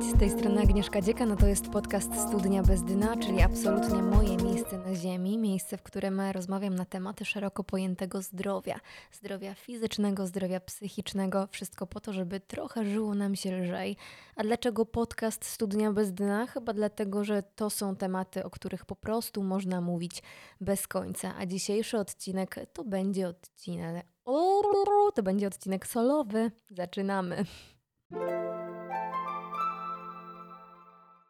z 0.00 0.18
tej 0.18 0.30
strony 0.30 0.60
Agnieszka 0.60 1.00
Dzieka, 1.00 1.26
no 1.26 1.36
to 1.36 1.46
jest 1.46 1.68
podcast 1.68 2.28
Studnia 2.28 2.62
bez 2.62 2.82
dna, 2.82 3.16
czyli 3.16 3.42
absolutnie 3.42 4.02
moje 4.02 4.36
miejsce 4.36 4.78
na 4.78 4.94
ziemi, 4.94 5.38
miejsce, 5.38 5.76
w 5.76 5.82
którym 5.82 6.20
rozmawiam 6.20 6.74
na 6.74 6.84
tematy 6.84 7.24
szeroko 7.24 7.64
pojętego 7.64 8.22
zdrowia, 8.22 8.80
zdrowia 9.12 9.54
fizycznego, 9.54 10.26
zdrowia 10.26 10.60
psychicznego, 10.60 11.48
wszystko 11.50 11.86
po 11.86 12.00
to, 12.00 12.12
żeby 12.12 12.40
trochę 12.40 12.84
żyło 12.84 13.14
nam 13.14 13.36
się 13.36 13.60
lżej. 13.60 13.96
A 14.36 14.42
dlaczego 14.42 14.86
podcast 14.86 15.44
Studnia 15.44 15.92
bez 15.92 16.12
dna? 16.12 16.46
Chyba 16.46 16.72
dlatego, 16.72 17.24
że 17.24 17.42
to 17.42 17.70
są 17.70 17.96
tematy, 17.96 18.44
o 18.44 18.50
których 18.50 18.84
po 18.84 18.96
prostu 18.96 19.42
można 19.42 19.80
mówić 19.80 20.22
bez 20.60 20.88
końca, 20.88 21.34
a 21.38 21.46
dzisiejszy 21.46 21.98
odcinek 21.98 22.56
to 22.72 22.84
będzie 22.84 23.28
odcinek... 23.28 24.06
O, 24.24 24.62
to 25.14 25.22
będzie 25.22 25.46
odcinek 25.46 25.86
solowy. 25.86 26.50
Zaczynamy. 26.70 27.44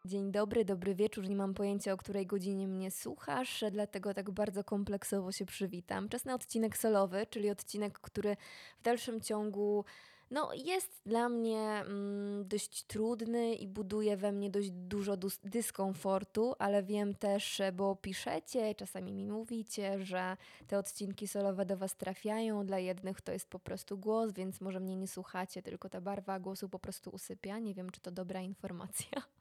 Dzień 0.07 0.33
dobry, 0.33 0.65
dobry 0.65 0.95
wieczór. 0.95 1.29
Nie 1.29 1.37
mam 1.37 1.55
pojęcia, 1.55 1.93
o 1.93 1.97
której 1.97 2.27
godzinie 2.27 2.69
mnie 2.69 2.91
słuchasz, 2.91 3.65
dlatego 3.71 4.15
tak 4.15 4.31
bardzo 4.31 4.65
kompleksowo 4.65 5.33
się 5.33 5.47
przywitam. 5.47 6.09
Czas 6.09 6.25
na 6.25 6.35
odcinek 6.35 6.79
solowy, 6.79 7.27
czyli 7.31 7.51
odcinek, 7.51 7.99
który 7.99 8.37
w 8.79 8.83
dalszym 8.83 9.21
ciągu 9.21 9.85
no, 10.31 10.51
jest 10.55 11.01
dla 11.07 11.29
mnie 11.29 11.61
mm, 11.61 12.49
dość 12.49 12.83
trudny 12.83 13.55
i 13.55 13.69
buduje 13.69 14.17
we 14.17 14.33
mnie 14.33 14.51
dość 14.51 14.71
dużo 14.71 15.17
dyskomfortu, 15.45 16.55
ale 16.59 16.83
wiem 16.83 17.15
też, 17.15 17.63
bo 17.73 17.97
piszecie, 17.97 18.75
czasami 18.75 19.13
mi 19.13 19.27
mówicie, 19.27 20.05
że 20.05 20.37
te 20.67 20.79
odcinki 20.79 21.29
solowe 21.29 21.67
do 21.67 21.77
Was 21.77 21.97
trafiają. 21.97 22.67
Dla 22.67 22.79
jednych 22.79 23.21
to 23.21 23.33
jest 23.33 23.49
po 23.49 23.59
prostu 23.59 23.99
głos, 23.99 24.33
więc 24.33 24.61
może 24.61 24.81
mnie 24.81 24.97
nie 24.97 25.09
słuchacie, 25.09 25.63
tylko 25.63 25.89
ta 25.89 26.01
barwa 26.01 26.41
głosu 26.41 26.69
po 26.69 26.79
prostu 26.79 27.11
usypia. 27.11 27.59
Nie 27.59 27.75
wiem, 27.75 27.91
czy 27.91 28.01
to 28.01 28.11
dobra 28.11 28.41
informacja. 28.41 29.36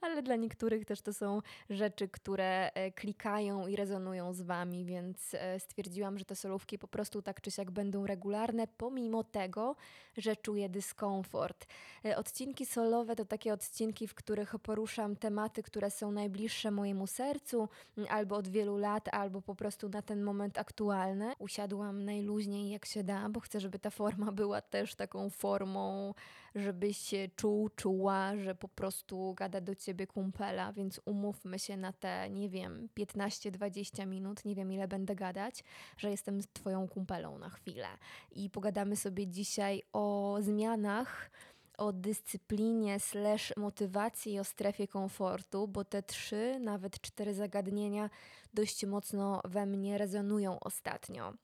Ale 0.00 0.22
dla 0.22 0.36
niektórych 0.36 0.84
też 0.84 1.02
to 1.02 1.12
są 1.12 1.40
rzeczy, 1.70 2.08
które 2.08 2.70
e, 2.72 2.92
klikają 2.92 3.66
i 3.66 3.76
rezonują 3.76 4.32
z 4.32 4.42
Wami, 4.42 4.84
więc 4.84 5.34
e, 5.34 5.60
stwierdziłam, 5.60 6.18
że 6.18 6.24
te 6.24 6.36
solówki 6.36 6.78
po 6.78 6.88
prostu 6.88 7.22
tak 7.22 7.40
czy 7.40 7.50
siak 7.50 7.70
będą 7.70 8.06
regularne, 8.06 8.66
pomimo 8.66 9.24
tego, 9.24 9.76
że 10.16 10.36
czuję 10.36 10.68
dyskomfort. 10.68 11.66
E, 12.04 12.16
odcinki 12.16 12.66
solowe 12.66 13.16
to 13.16 13.24
takie 13.24 13.52
odcinki, 13.52 14.08
w 14.08 14.14
których 14.14 14.54
poruszam 14.62 15.16
tematy, 15.16 15.62
które 15.62 15.90
są 15.90 16.12
najbliższe 16.12 16.70
mojemu 16.70 17.06
sercu, 17.06 17.68
albo 18.08 18.36
od 18.36 18.48
wielu 18.48 18.76
lat, 18.76 19.08
albo 19.14 19.42
po 19.42 19.54
prostu 19.54 19.88
na 19.88 20.02
ten 20.02 20.22
moment 20.22 20.58
aktualne. 20.58 21.34
Usiadłam 21.38 22.04
najluźniej 22.04 22.70
jak 22.70 22.84
się 22.84 23.04
da, 23.04 23.28
bo 23.28 23.40
chcę, 23.40 23.60
żeby 23.60 23.78
ta 23.78 23.90
forma 23.90 24.32
była 24.32 24.60
też 24.60 24.94
taką 24.94 25.30
formą, 25.30 26.14
żebyś 26.54 27.14
czuł, 27.36 27.68
czuła, 27.68 28.36
że 28.36 28.54
po 28.54 28.68
prostu 28.68 29.34
gada 29.44 29.60
do 29.60 29.74
ciebie 29.74 30.06
kumpela, 30.06 30.72
więc 30.72 31.00
umówmy 31.04 31.58
się 31.58 31.76
na 31.76 31.92
te, 31.92 32.30
nie 32.30 32.48
wiem, 32.48 32.88
15-20 32.98 34.06
minut, 34.06 34.44
nie 34.44 34.54
wiem 34.54 34.72
ile 34.72 34.88
będę 34.88 35.14
gadać, 35.14 35.64
że 35.96 36.10
jestem 36.10 36.40
twoją 36.52 36.88
kumpelą 36.88 37.38
na 37.38 37.50
chwilę. 37.50 37.88
I 38.32 38.50
pogadamy 38.50 38.96
sobie 38.96 39.26
dzisiaj 39.26 39.82
o 39.92 40.36
zmianach, 40.40 41.30
o 41.78 41.92
dyscyplinie 41.92 43.00
slash 43.00 43.56
motywacji 43.56 44.32
i 44.32 44.38
o 44.38 44.44
strefie 44.44 44.88
komfortu, 44.88 45.68
bo 45.68 45.84
te 45.84 46.02
trzy, 46.02 46.58
nawet 46.60 47.00
cztery 47.00 47.34
zagadnienia 47.34 48.10
dość 48.54 48.86
mocno 48.86 49.40
we 49.44 49.66
mnie 49.66 49.98
rezonują 49.98 50.60
ostatnio. 50.60 51.34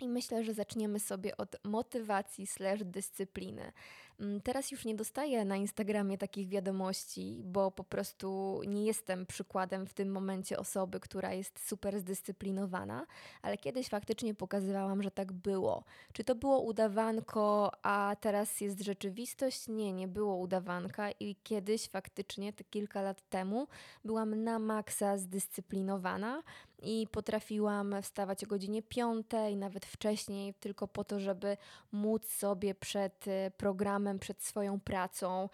I 0.00 0.08
myślę, 0.08 0.44
że 0.44 0.54
zaczniemy 0.54 1.00
sobie 1.00 1.36
od 1.36 1.56
motywacji 1.64 2.46
slash 2.46 2.84
dyscypliny. 2.84 3.72
Mm, 4.20 4.40
teraz 4.40 4.70
już 4.70 4.84
nie 4.84 4.94
dostaję 4.94 5.44
na 5.44 5.56
Instagramie 5.56 6.18
takich 6.18 6.48
wiadomości, 6.48 7.40
bo 7.44 7.70
po 7.70 7.84
prostu 7.84 8.60
nie 8.66 8.84
jestem 8.84 9.26
przykładem 9.26 9.86
w 9.86 9.94
tym 9.94 10.12
momencie 10.12 10.58
osoby, 10.58 11.00
która 11.00 11.32
jest 11.32 11.68
super 11.68 12.00
zdyscyplinowana, 12.00 13.06
ale 13.42 13.58
kiedyś 13.58 13.88
faktycznie 13.88 14.34
pokazywałam, 14.34 15.02
że 15.02 15.10
tak 15.10 15.32
było. 15.32 15.84
Czy 16.12 16.24
to 16.24 16.34
było 16.34 16.60
udawanko, 16.60 17.72
a 17.82 18.16
teraz 18.20 18.60
jest 18.60 18.80
rzeczywistość? 18.80 19.68
Nie, 19.68 19.92
nie 19.92 20.08
było 20.08 20.36
udawanka 20.36 21.10
i 21.10 21.36
kiedyś 21.42 21.88
faktycznie, 21.88 22.52
te 22.52 22.64
kilka 22.64 23.02
lat 23.02 23.28
temu, 23.28 23.66
byłam 24.04 24.44
na 24.44 24.58
maksa 24.58 25.18
zdyscyplinowana 25.18 26.42
i 26.82 27.06
potrafiłam 27.12 28.02
wstawać 28.02 28.44
o 28.44 28.46
godzinie 28.46 28.82
5, 28.82 29.26
nawet 29.56 29.86
wcześniej, 29.86 30.54
tylko 30.54 30.88
po 30.88 31.04
to, 31.04 31.20
żeby 31.20 31.56
móc 31.92 32.28
sobie 32.28 32.74
przed 32.74 33.26
y, 33.26 33.50
programem, 33.56 34.18
przed 34.18 34.42
swoją 34.42 34.80
pracą 34.80 35.48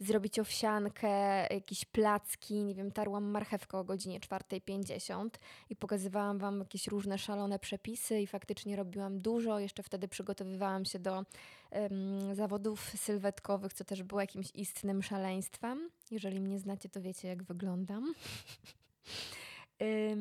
zrobić 0.00 0.38
owsiankę, 0.38 1.08
jakieś 1.54 1.84
placki, 1.84 2.64
nie 2.64 2.74
wiem, 2.74 2.92
tarłam 2.92 3.24
marchewkę 3.24 3.78
o 3.78 3.84
godzinie 3.84 4.20
4.50 4.20 5.28
i 5.70 5.76
pokazywałam 5.76 6.38
Wam 6.38 6.58
jakieś 6.58 6.86
różne 6.86 7.18
szalone 7.18 7.58
przepisy 7.58 8.20
i 8.20 8.26
faktycznie 8.26 8.76
robiłam 8.76 9.20
dużo. 9.20 9.58
Jeszcze 9.58 9.82
wtedy 9.82 10.08
przygotowywałam 10.08 10.84
się 10.84 10.98
do 10.98 11.24
um, 11.70 12.34
zawodów 12.34 12.80
sylwetkowych, 12.80 13.72
co 13.72 13.84
też 13.84 14.02
było 14.02 14.20
jakimś 14.20 14.50
istnym 14.54 15.02
szaleństwem. 15.02 15.90
Jeżeli 16.10 16.40
mnie 16.40 16.58
znacie, 16.58 16.88
to 16.88 17.00
wiecie, 17.00 17.28
jak 17.28 17.42
wyglądam. 17.42 18.14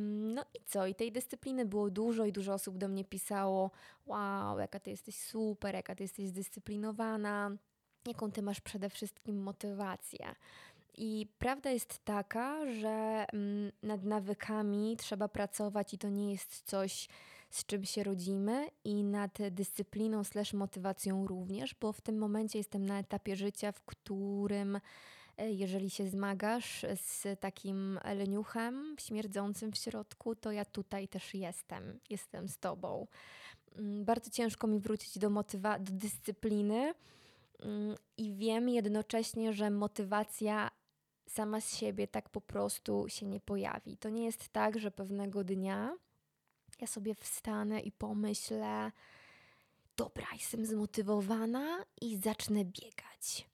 No 0.06 0.46
i 0.54 0.60
co? 0.66 0.88
I 0.88 0.96
tej 0.96 1.12
dyscypliny 1.12 1.66
było 1.66 1.90
dużo 1.90 2.26
i 2.26 2.32
dużo 2.32 2.54
osób 2.54 2.78
do 2.78 2.88
mnie 2.88 3.06
pisało: 3.06 3.72
Wow, 4.06 4.60
jaka 4.60 4.80
ty 4.80 4.90
jesteś 4.90 5.16
super, 5.16 5.76
jaka 5.76 5.96
ty 5.96 6.04
jesteś 6.04 6.28
zdyscyplinowana, 6.28 7.52
jaką 8.08 8.32
ty 8.32 8.42
masz 8.42 8.62
przede 8.62 8.90
wszystkim 8.90 9.44
motywację. 9.44 10.36
I 10.98 11.28
prawda 11.40 11.72
jest 11.72 12.06
taka, 12.06 12.66
że 12.66 13.26
mm, 13.34 13.72
nad 13.84 14.04
nawykami 14.04 14.98
trzeba 14.98 15.28
pracować 15.28 15.94
i 15.94 15.98
to 15.98 16.10
nie 16.10 16.32
jest 16.32 16.62
coś, 16.62 17.08
z 17.50 17.66
czym 17.66 17.86
się 17.86 18.04
rodzimy, 18.04 18.68
i 18.84 19.04
nad 19.04 19.38
dyscypliną 19.52 20.24
slash 20.24 20.54
motywacją 20.54 21.28
również, 21.28 21.76
bo 21.76 21.94
w 21.94 22.02
tym 22.02 22.18
momencie 22.18 22.58
jestem 22.58 22.86
na 22.86 23.00
etapie 23.00 23.36
życia, 23.36 23.72
w 23.72 23.82
którym 23.82 24.80
jeżeli 25.38 25.90
się 25.90 26.08
zmagasz 26.08 26.86
z 26.96 27.40
takim 27.40 28.00
leniuchem 28.16 28.96
śmierdzącym 29.00 29.72
w 29.72 29.78
środku, 29.78 30.36
to 30.36 30.52
ja 30.52 30.66
tutaj 30.66 31.08
też 31.08 31.34
jestem, 31.34 32.00
jestem 32.10 32.50
z 32.50 32.58
tobą. 32.58 33.08
Mm, 33.76 34.06
bardzo 34.06 34.30
ciężko 34.30 34.68
mi 34.68 34.80
wrócić 34.80 35.20
do, 35.20 35.30
motywa- 35.30 35.80
do 35.80 35.92
dyscypliny 35.92 36.94
mm, 37.60 37.96
i 38.18 38.34
wiem 38.34 38.70
jednocześnie, 38.70 39.54
że 39.54 39.70
motywacja 39.70 40.72
sama 41.28 41.62
z 41.62 41.78
siebie 41.78 42.08
tak 42.08 42.30
po 42.30 42.42
prostu 42.42 43.06
się 43.08 43.26
nie 43.26 43.40
pojawi. 43.40 43.98
To 43.98 44.10
nie 44.10 44.26
jest 44.26 44.50
tak, 44.50 44.80
że 44.80 44.92
pewnego 44.92 45.44
dnia 45.44 45.98
ja 46.82 46.88
sobie 46.88 47.16
wstanę 47.16 47.80
i 47.80 47.92
pomyślę, 47.92 48.92
dobra, 49.98 50.28
jestem 50.34 50.66
zmotywowana 50.66 51.86
i 52.02 52.18
zacznę 52.18 52.66
biegać. 52.66 53.48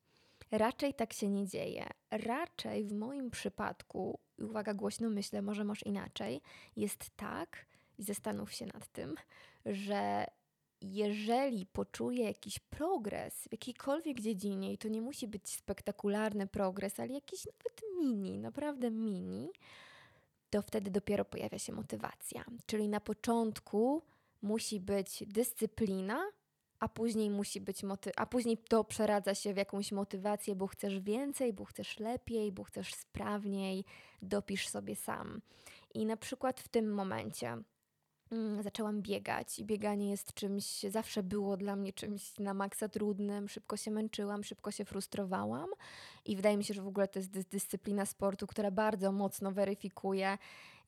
Raczej 0.52 0.94
tak 0.94 1.14
się 1.14 1.30
nie 1.30 1.48
dzieje. 1.48 1.90
Raczej 2.12 2.86
w 2.86 2.94
moim 2.94 3.32
przypadku, 3.32 4.20
uwaga, 4.38 4.74
głośno 4.74 5.10
myślę, 5.10 5.42
może 5.42 5.64
masz 5.64 5.84
inaczej, 5.86 6.42
jest 6.76 7.10
tak, 7.16 7.66
i 7.98 8.04
zastanów 8.04 8.54
się 8.54 8.66
nad 8.66 8.88
tym, 8.88 9.16
że 9.66 10.26
jeżeli 10.82 11.66
poczuję 11.66 12.24
jakiś 12.24 12.59
progres 12.59 13.48
w 13.48 13.52
jakiejkolwiek 13.52 14.20
dziedzinie, 14.20 14.74
i 14.74 14.78
to 14.78 14.88
nie 14.88 15.02
musi 15.02 15.28
być 15.28 15.50
spektakularny 15.50 16.48
progres, 16.48 17.00
ale 17.00 17.14
jakiś 17.14 17.46
nawet 17.46 17.82
mini, 18.00 18.40
naprawdę 18.40 18.92
mini, 18.92 19.50
to 20.50 20.62
wtedy 20.62 20.92
dopiero 20.92 21.26
pojawia 21.26 21.59
się 21.59 21.73
motywacja. 21.73 22.46
Czyli 22.66 22.90
na 22.90 23.00
początku 23.00 24.02
musi 24.41 24.79
być 24.79 25.23
dyscyplina, 25.28 26.26
a 26.79 26.87
później 26.90 27.29
musi 27.29 27.61
być 27.61 27.84
moty- 27.84 28.11
a 28.17 28.26
później 28.26 28.58
to 28.58 28.84
przeradza 28.84 29.35
się 29.35 29.53
w 29.53 29.58
jakąś 29.58 29.91
motywację, 29.91 30.55
bo 30.55 30.67
chcesz 30.67 30.99
więcej, 30.99 31.53
bo 31.53 31.66
chcesz 31.66 31.99
lepiej, 31.99 32.52
bo 32.52 32.64
chcesz 32.64 32.93
sprawniej, 32.93 33.85
dopisz 34.22 34.67
sobie 34.67 34.96
sam. 34.96 35.41
I 35.93 36.05
na 36.05 36.17
przykład 36.17 36.59
w 36.61 36.67
tym 36.67 36.93
momencie 36.93 37.58
mm, 38.31 38.64
zaczęłam 38.64 39.02
biegać 39.02 39.59
i 39.59 39.66
bieganie 39.66 40.09
jest 40.09 40.34
czymś, 40.34 40.66
zawsze 40.90 41.23
było 41.23 41.58
dla 41.58 41.76
mnie 41.76 41.93
czymś 41.93 42.40
na 42.40 42.53
maksa 42.53 42.90
trudnym, 42.90 43.49
szybko 43.49 43.78
się 43.78 43.91
męczyłam, 43.91 44.43
szybko 44.43 44.72
się 44.72 44.85
frustrowałam 44.85 45.70
i 46.25 46.35
wydaje 46.35 46.58
mi 46.58 46.64
się, 46.64 46.73
że 46.73 46.82
w 46.82 46.87
ogóle 46.87 47.08
to 47.08 47.20
jest 47.20 47.32
dys- 47.32 47.49
dyscyplina 47.49 48.05
sportu, 48.05 48.47
która 48.47 48.72
bardzo 48.72 49.11
mocno 49.11 49.52
weryfikuje 49.52 50.37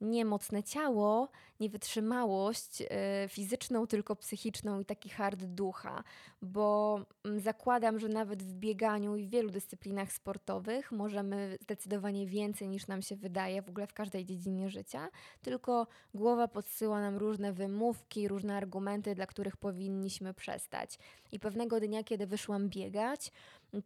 nie 0.01 0.25
mocne 0.25 0.63
ciało, 0.63 1.29
nie 1.59 1.69
wytrzymałość 1.69 2.83
e, 2.89 3.27
fizyczną, 3.29 3.87
tylko 3.87 4.15
psychiczną 4.15 4.79
i 4.79 4.85
taki 4.85 5.09
hard 5.09 5.43
ducha, 5.43 6.03
bo 6.41 6.99
mm, 7.25 7.39
zakładam, 7.39 7.99
że 7.99 8.07
nawet 8.07 8.43
w 8.43 8.53
bieganiu 8.53 9.15
i 9.15 9.27
w 9.27 9.29
wielu 9.29 9.49
dyscyplinach 9.49 10.13
sportowych 10.13 10.91
możemy 10.91 11.57
zdecydowanie 11.61 12.27
więcej 12.27 12.69
niż 12.69 12.87
nam 12.87 13.01
się 13.01 13.15
wydaje 13.15 13.61
w 13.61 13.69
ogóle 13.69 13.87
w 13.87 13.93
każdej 13.93 14.25
dziedzinie 14.25 14.69
życia, 14.69 15.09
tylko 15.41 15.87
głowa 16.13 16.47
podsyła 16.47 17.01
nam 17.01 17.17
różne 17.17 17.53
wymówki, 17.53 18.27
różne 18.27 18.57
argumenty, 18.57 19.15
dla 19.15 19.25
których 19.25 19.57
powinniśmy 19.57 20.33
przestać. 20.33 20.99
I 21.31 21.39
pewnego 21.39 21.79
dnia, 21.79 22.03
kiedy 22.03 22.27
wyszłam 22.27 22.69
biegać, 22.69 23.31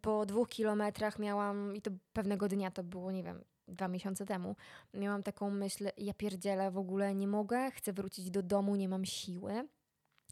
po 0.02 0.26
dwóch 0.26 0.50
kilometrach 0.50 1.20
miałam, 1.20 1.76
i 1.76 1.82
to 1.82 1.92
pewnego 2.14 2.48
dnia 2.48 2.72
to 2.72 2.84
było, 2.84 3.12
nie 3.12 3.24
wiem, 3.24 3.44
dwa 3.68 3.88
miesiące 3.88 4.26
temu, 4.26 4.56
miałam 4.94 5.24
taką 5.24 5.50
myśl, 5.50 5.90
ja 5.98 6.14
pierdzielę, 6.14 6.72
w 6.72 6.78
ogóle 6.78 7.16
nie 7.16 7.28
mogę, 7.28 7.72
chcę 7.72 7.94
wrócić 7.94 8.32
do 8.32 8.44
domu, 8.44 8.76
nie 8.76 8.90
mam 8.90 9.06
siły. 9.06 9.68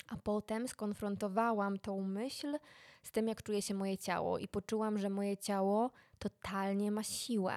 A 0.10 0.18
potem 0.18 0.68
skonfrontowałam 0.68 1.80
tą 1.80 2.02
myśl 2.02 2.58
z 3.04 3.12
tym, 3.12 3.28
jak 3.28 3.44
czuje 3.44 3.62
się 3.62 3.74
moje 3.74 3.98
ciało, 3.98 4.38
i 4.38 4.48
poczułam, 4.48 5.00
że 5.00 5.10
moje 5.10 5.38
ciało 5.38 5.92
totalnie 6.20 6.92
ma 6.92 7.04
siłę. 7.04 7.54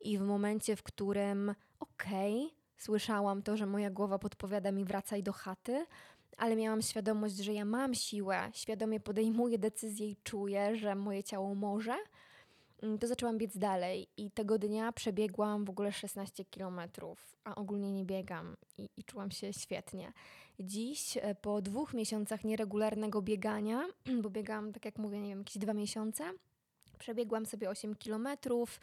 I 0.00 0.18
w 0.18 0.20
momencie, 0.20 0.76
w 0.76 0.82
którym 0.82 1.54
okej, 1.80 2.36
okay, 2.36 2.56
słyszałam 2.76 3.42
to, 3.42 3.56
że 3.56 3.66
moja 3.66 3.90
głowa 3.90 4.18
podpowiada 4.18 4.72
mi 4.72 4.84
wracaj 4.84 5.22
do 5.22 5.32
chaty, 5.32 5.86
ale 6.36 6.56
miałam 6.56 6.82
świadomość, 6.82 7.36
że 7.36 7.54
ja 7.54 7.64
mam 7.64 7.94
siłę, 7.94 8.50
świadomie 8.54 9.00
podejmuję 9.00 9.58
decyzję 9.58 10.10
i 10.10 10.16
czuję, 10.16 10.76
że 10.76 10.94
moje 10.94 11.24
ciało 11.24 11.54
może, 11.54 11.96
to 13.00 13.06
zaczęłam 13.06 13.38
biec 13.38 13.56
dalej 13.58 14.06
i 14.16 14.30
tego 14.30 14.58
dnia 14.58 14.92
przebiegłam 14.92 15.64
w 15.64 15.70
ogóle 15.70 15.92
16 15.92 16.44
kilometrów, 16.44 17.36
a 17.44 17.54
ogólnie 17.54 17.92
nie 17.92 18.04
biegam 18.04 18.56
i, 18.78 18.88
i 18.96 19.04
czułam 19.04 19.30
się 19.30 19.52
świetnie. 19.52 20.12
Dziś, 20.60 21.16
e, 21.16 21.34
po 21.34 21.62
dwóch 21.62 21.94
miesiącach 21.94 22.44
nieregularnego 22.44 23.22
biegania, 23.22 23.84
bo 24.22 24.30
biegałam, 24.30 24.72
tak 24.72 24.84
jak 24.84 24.98
mówię, 24.98 25.20
nie 25.20 25.28
wiem, 25.28 25.38
jakieś 25.38 25.58
dwa 25.58 25.74
miesiące, 25.74 26.24
Przebiegłam 27.00 27.46
sobie 27.46 27.70
8 27.70 27.94
kilometrów 27.94 28.80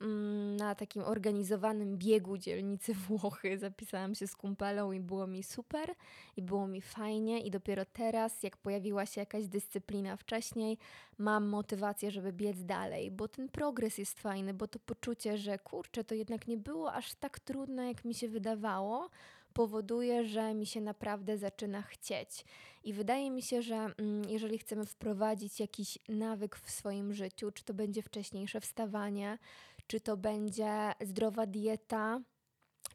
mm, 0.00 0.56
na 0.56 0.74
takim 0.74 1.02
organizowanym 1.02 1.98
biegu 1.98 2.38
dzielnicy 2.38 2.94
Włochy. 3.08 3.58
Zapisałam 3.58 4.14
się 4.14 4.26
z 4.26 4.36
kumpelą 4.36 4.92
i 4.92 5.00
było 5.00 5.26
mi 5.26 5.42
super 5.42 5.94
i 6.36 6.42
było 6.42 6.66
mi 6.66 6.80
fajnie. 6.80 7.40
I 7.40 7.50
dopiero 7.50 7.84
teraz, 7.84 8.42
jak 8.42 8.56
pojawiła 8.56 9.06
się 9.06 9.20
jakaś 9.20 9.46
dyscyplina 9.46 10.16
wcześniej, 10.16 10.78
mam 11.18 11.46
motywację, 11.48 12.10
żeby 12.10 12.32
biec 12.32 12.64
dalej, 12.64 13.10
bo 13.10 13.28
ten 13.28 13.48
progres 13.48 13.98
jest 13.98 14.20
fajny, 14.20 14.54
bo 14.54 14.68
to 14.68 14.78
poczucie, 14.78 15.38
że 15.38 15.58
kurczę, 15.58 16.04
to 16.04 16.14
jednak 16.14 16.48
nie 16.48 16.56
było 16.56 16.92
aż 16.92 17.14
tak 17.14 17.40
trudne, 17.40 17.88
jak 17.88 18.04
mi 18.04 18.14
się 18.14 18.28
wydawało 18.28 19.10
powoduje, 19.56 20.24
że 20.24 20.54
mi 20.54 20.66
się 20.66 20.80
naprawdę 20.80 21.38
zaczyna 21.38 21.82
chcieć. 21.82 22.44
I 22.84 22.92
wydaje 22.92 23.30
mi 23.30 23.42
się, 23.42 23.62
że 23.62 23.74
mm, 23.74 24.28
jeżeli 24.28 24.58
chcemy 24.58 24.86
wprowadzić 24.86 25.60
jakiś 25.60 25.98
nawyk 26.08 26.56
w 26.56 26.70
swoim 26.70 27.14
życiu, 27.14 27.52
czy 27.52 27.64
to 27.64 27.74
będzie 27.74 28.02
wcześniejsze 28.02 28.60
wstawanie, 28.60 29.38
czy 29.86 30.00
to 30.00 30.16
będzie 30.16 30.92
zdrowa 31.00 31.46
dieta, 31.46 32.20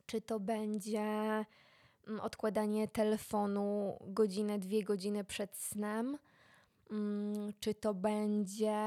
czy 0.06 0.22
to 0.22 0.40
będzie 0.40 1.02
mm, 1.02 2.20
odkładanie 2.22 2.88
telefonu 2.88 3.98
godzinę, 4.02 4.60
dwie 4.60 4.84
godziny 4.84 5.24
przed 5.24 5.58
snem, 5.58 6.18
mm, 6.92 7.54
czy 7.60 7.74
to 7.74 7.94
będzie 7.94 8.78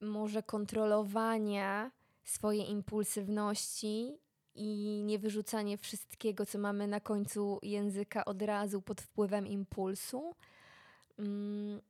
może 0.00 0.42
kontrolowanie 0.42 1.90
swojej 2.24 2.70
impulsywności 2.70 4.18
i 4.58 5.02
nie 5.04 5.18
wyrzucanie 5.18 5.78
wszystkiego, 5.78 6.46
co 6.46 6.58
mamy 6.58 6.86
na 6.86 7.00
końcu 7.00 7.58
języka 7.62 8.24
od 8.24 8.42
razu 8.42 8.82
pod 8.82 9.00
wpływem 9.00 9.46
impulsu, 9.46 10.34
mm, 11.18 11.80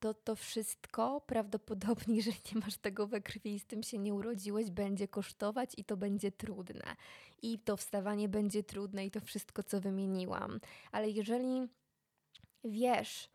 to 0.00 0.14
to 0.14 0.36
wszystko 0.36 1.20
prawdopodobnie, 1.20 2.16
jeżeli 2.20 2.38
nie 2.54 2.60
masz 2.60 2.76
tego 2.76 3.06
we 3.06 3.20
krwi 3.20 3.54
i 3.54 3.58
z 3.58 3.66
tym 3.66 3.82
się 3.82 3.98
nie 3.98 4.14
urodziłeś, 4.14 4.70
będzie 4.70 5.08
kosztować 5.08 5.72
i 5.76 5.84
to 5.84 5.96
będzie 5.96 6.32
trudne. 6.32 6.96
I 7.42 7.58
to 7.58 7.76
wstawanie 7.76 8.28
będzie 8.28 8.62
trudne 8.62 9.06
i 9.06 9.10
to 9.10 9.20
wszystko, 9.20 9.62
co 9.62 9.80
wymieniłam. 9.80 10.60
Ale 10.92 11.10
jeżeli 11.10 11.68
wiesz, 12.64 13.28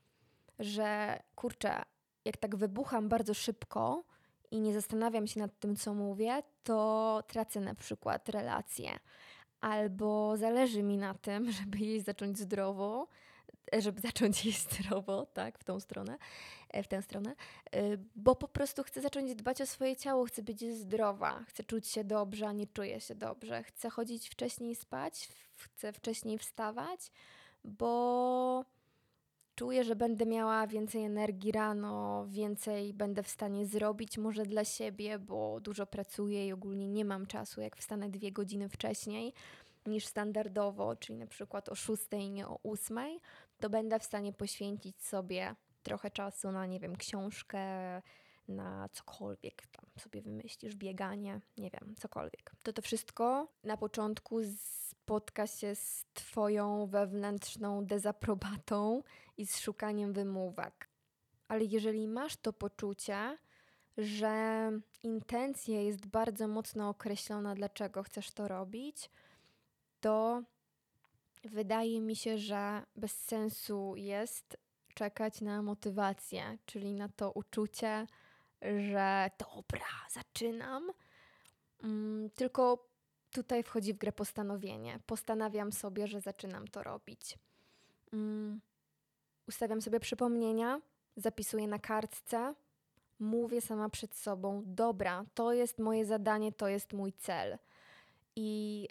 że 0.60 1.20
kurczę, 1.36 1.82
jak 2.26 2.38
tak 2.38 2.56
wybucham 2.56 3.10
bardzo 3.10 3.34
szybko, 3.34 4.04
i 4.52 4.60
nie 4.60 4.74
zastanawiam 4.74 5.28
się 5.28 5.40
nad 5.40 5.60
tym, 5.60 5.76
co 5.76 5.94
mówię, 5.94 6.44
to 6.64 7.24
tracę 7.28 7.60
na 7.60 7.76
przykład 7.76 8.30
relacje. 8.30 9.00
Albo 9.62 10.38
zależy 10.38 10.84
mi 10.84 10.98
na 10.98 11.14
tym, 11.14 11.52
żeby 11.62 11.78
jeść 11.78 12.06
zacząć 12.06 12.40
zdrowo, 12.40 13.08
żeby 13.78 14.02
zacząć 14.10 14.46
jeść 14.46 14.70
zdrowo, 14.70 15.26
tak, 15.26 15.60
w 15.60 15.64
tą 15.64 15.80
stronę, 15.80 16.18
e, 16.70 16.84
w 16.84 16.88
tę 16.88 17.02
stronę, 17.02 17.36
e, 17.72 17.82
bo 18.16 18.36
po 18.36 18.48
prostu 18.48 18.84
chcę 18.84 19.02
zacząć 19.02 19.36
dbać 19.36 19.62
o 19.62 19.66
swoje 19.66 19.96
ciało, 19.96 20.26
chcę 20.26 20.44
być 20.44 20.76
zdrowa, 20.76 21.44
chcę 21.48 21.64
czuć 21.64 21.88
się 21.88 22.04
dobrze, 22.04 22.48
a 22.48 22.52
nie 22.52 22.68
czuję 22.68 23.00
się 23.02 23.16
dobrze, 23.16 23.64
chcę 23.64 23.90
chodzić 23.90 24.30
wcześniej 24.30 24.76
spać, 24.76 25.30
chcę 25.56 25.94
wcześniej 25.94 26.38
wstawać, 26.38 27.12
bo 27.64 28.66
czuję, 29.62 29.84
że 29.84 29.96
będę 29.96 30.26
miała 30.26 30.68
więcej 30.68 31.04
energii 31.04 31.52
rano, 31.52 32.26
więcej 32.28 32.94
będę 32.94 33.24
w 33.24 33.28
stanie 33.28 33.66
zrobić 33.66 34.18
może 34.18 34.44
dla 34.44 34.66
siebie, 34.66 35.20
bo 35.20 35.60
dużo 35.60 35.86
pracuję 35.86 36.48
i 36.48 36.54
ogólnie 36.54 36.88
nie 36.88 37.06
mam 37.06 37.26
czasu, 37.26 37.62
jak 37.62 37.78
wstanę 37.78 38.10
dwie 38.10 38.32
godziny 38.32 38.70
wcześniej 38.70 39.34
niż 39.86 40.06
standardowo, 40.06 40.96
czyli 40.96 41.20
na 41.20 41.28
przykład 41.28 41.70
o 41.70 41.76
6, 41.76 42.04
nie 42.30 42.48
o 42.48 42.60
8, 42.64 42.98
to 43.60 43.70
będę 43.70 44.00
w 44.00 44.04
stanie 44.04 44.34
poświęcić 44.34 45.04
sobie 45.04 45.56
trochę 45.84 46.12
czasu 46.12 46.52
na, 46.52 46.66
nie 46.66 46.80
wiem, 46.80 46.96
książkę, 46.96 47.62
na 48.48 48.90
cokolwiek 48.90 49.68
tam 49.68 49.86
sobie 50.00 50.22
wymyślisz, 50.22 50.76
bieganie, 50.76 51.42
nie 51.58 51.70
wiem, 51.70 51.96
cokolwiek. 51.98 52.52
To 52.64 52.74
to 52.74 52.82
wszystko 52.82 53.48
na 53.64 53.78
początku 53.78 54.40
spotka 54.56 55.48
się 55.48 55.76
z 55.76 56.06
Twoją 56.14 56.88
wewnętrzną 56.88 57.86
dezaprobatą 57.86 59.04
i 59.42 59.46
z 59.46 59.60
szukaniem 59.60 60.14
wymówek. 60.14 60.90
Ale 61.48 61.64
jeżeli 61.64 62.08
masz 62.08 62.38
to 62.38 62.54
poczucie, 62.54 63.38
że 63.98 64.72
intencja 65.04 65.82
jest 65.82 66.06
bardzo 66.06 66.48
mocno 66.48 66.90
określona, 66.90 67.56
dlaczego 67.56 68.04
chcesz 68.04 68.32
to 68.32 68.48
robić, 68.48 69.10
to 70.02 70.44
wydaje 71.44 72.02
mi 72.02 72.16
się, 72.16 72.38
że 72.38 72.84
bez 72.96 73.12
sensu 73.12 73.94
jest 73.96 74.58
czekać 74.94 75.42
na 75.42 75.62
motywację, 75.62 76.58
czyli 76.66 76.94
na 76.94 77.10
to 77.10 77.32
uczucie, 77.32 78.08
że 78.62 79.32
dobra, 79.40 79.92
zaczynam. 80.10 80.92
Mm, 81.84 82.30
tylko 82.30 82.88
tutaj 83.32 83.64
wchodzi 83.64 83.94
w 83.94 83.98
grę 83.98 84.12
postanowienie. 84.12 85.00
Postanawiam 85.06 85.72
sobie, 85.72 86.08
że 86.08 86.22
zaczynam 86.22 86.68
to 86.68 86.84
robić. 86.84 87.38
Ustawiam 89.52 89.82
sobie 89.82 90.00
przypomnienia, 90.00 90.82
zapisuję 91.16 91.68
na 91.68 91.80
kartce, 91.80 92.54
mówię 93.20 93.62
sama 93.62 93.90
przed 93.90 94.16
sobą: 94.16 94.64
Dobra, 94.66 95.26
to 95.34 95.54
jest 95.54 95.80
moje 95.80 96.06
zadanie, 96.06 96.52
to 96.52 96.68
jest 96.68 96.94
mój 96.94 97.14
cel. 97.14 97.58
I 98.36 98.88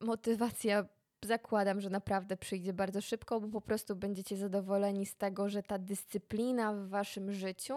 y, 0.00 0.06
motywacja 0.06 0.84
zakładam, 1.24 1.80
że 1.80 1.90
naprawdę 1.90 2.36
przyjdzie 2.36 2.72
bardzo 2.72 3.00
szybko, 3.00 3.40
bo 3.40 3.48
po 3.48 3.60
prostu 3.60 3.96
będziecie 3.96 4.36
zadowoleni 4.36 5.06
z 5.06 5.16
tego, 5.16 5.48
że 5.48 5.62
ta 5.62 5.78
dyscyplina 5.78 6.74
w 6.74 6.88
waszym 6.88 7.32
życiu 7.32 7.76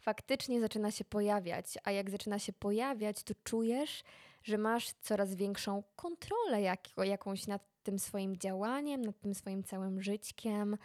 faktycznie 0.00 0.60
zaczyna 0.60 0.90
się 0.90 1.04
pojawiać. 1.04 1.78
A 1.84 1.90
jak 1.90 2.10
zaczyna 2.10 2.38
się 2.38 2.52
pojawiać, 2.52 3.22
to 3.22 3.34
czujesz, 3.44 4.04
że 4.42 4.58
masz 4.58 4.92
coraz 4.92 5.34
większą 5.34 5.82
kontrolę 5.96 6.62
jak, 6.62 6.80
jakąś 6.96 7.46
nad 7.46 7.62
tym 7.82 7.98
swoim 7.98 8.36
działaniem, 8.36 9.04
nad 9.04 9.20
tym 9.20 9.34
swoim 9.34 9.64
całym 9.64 10.02
życiem. 10.02 10.76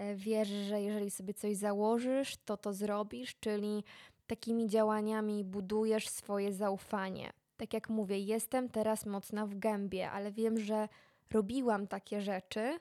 E, 0.00 0.14
wiesz, 0.14 0.48
że 0.48 0.82
jeżeli 0.82 1.10
sobie 1.10 1.34
coś 1.34 1.56
założysz, 1.56 2.36
to 2.44 2.56
to 2.56 2.72
zrobisz, 2.72 3.36
czyli 3.40 3.84
takimi 4.26 4.68
działaniami 4.68 5.44
budujesz 5.44 6.08
swoje 6.08 6.52
zaufanie. 6.52 7.32
Tak 7.56 7.74
jak 7.74 7.88
mówię, 7.88 8.18
jestem 8.18 8.68
teraz 8.68 9.06
mocna 9.06 9.46
w 9.46 9.58
gębie, 9.58 10.10
ale 10.10 10.32
wiem, 10.32 10.58
że 10.58 10.88
robiłam 11.30 11.86
takie 11.86 12.20
rzeczy, 12.20 12.78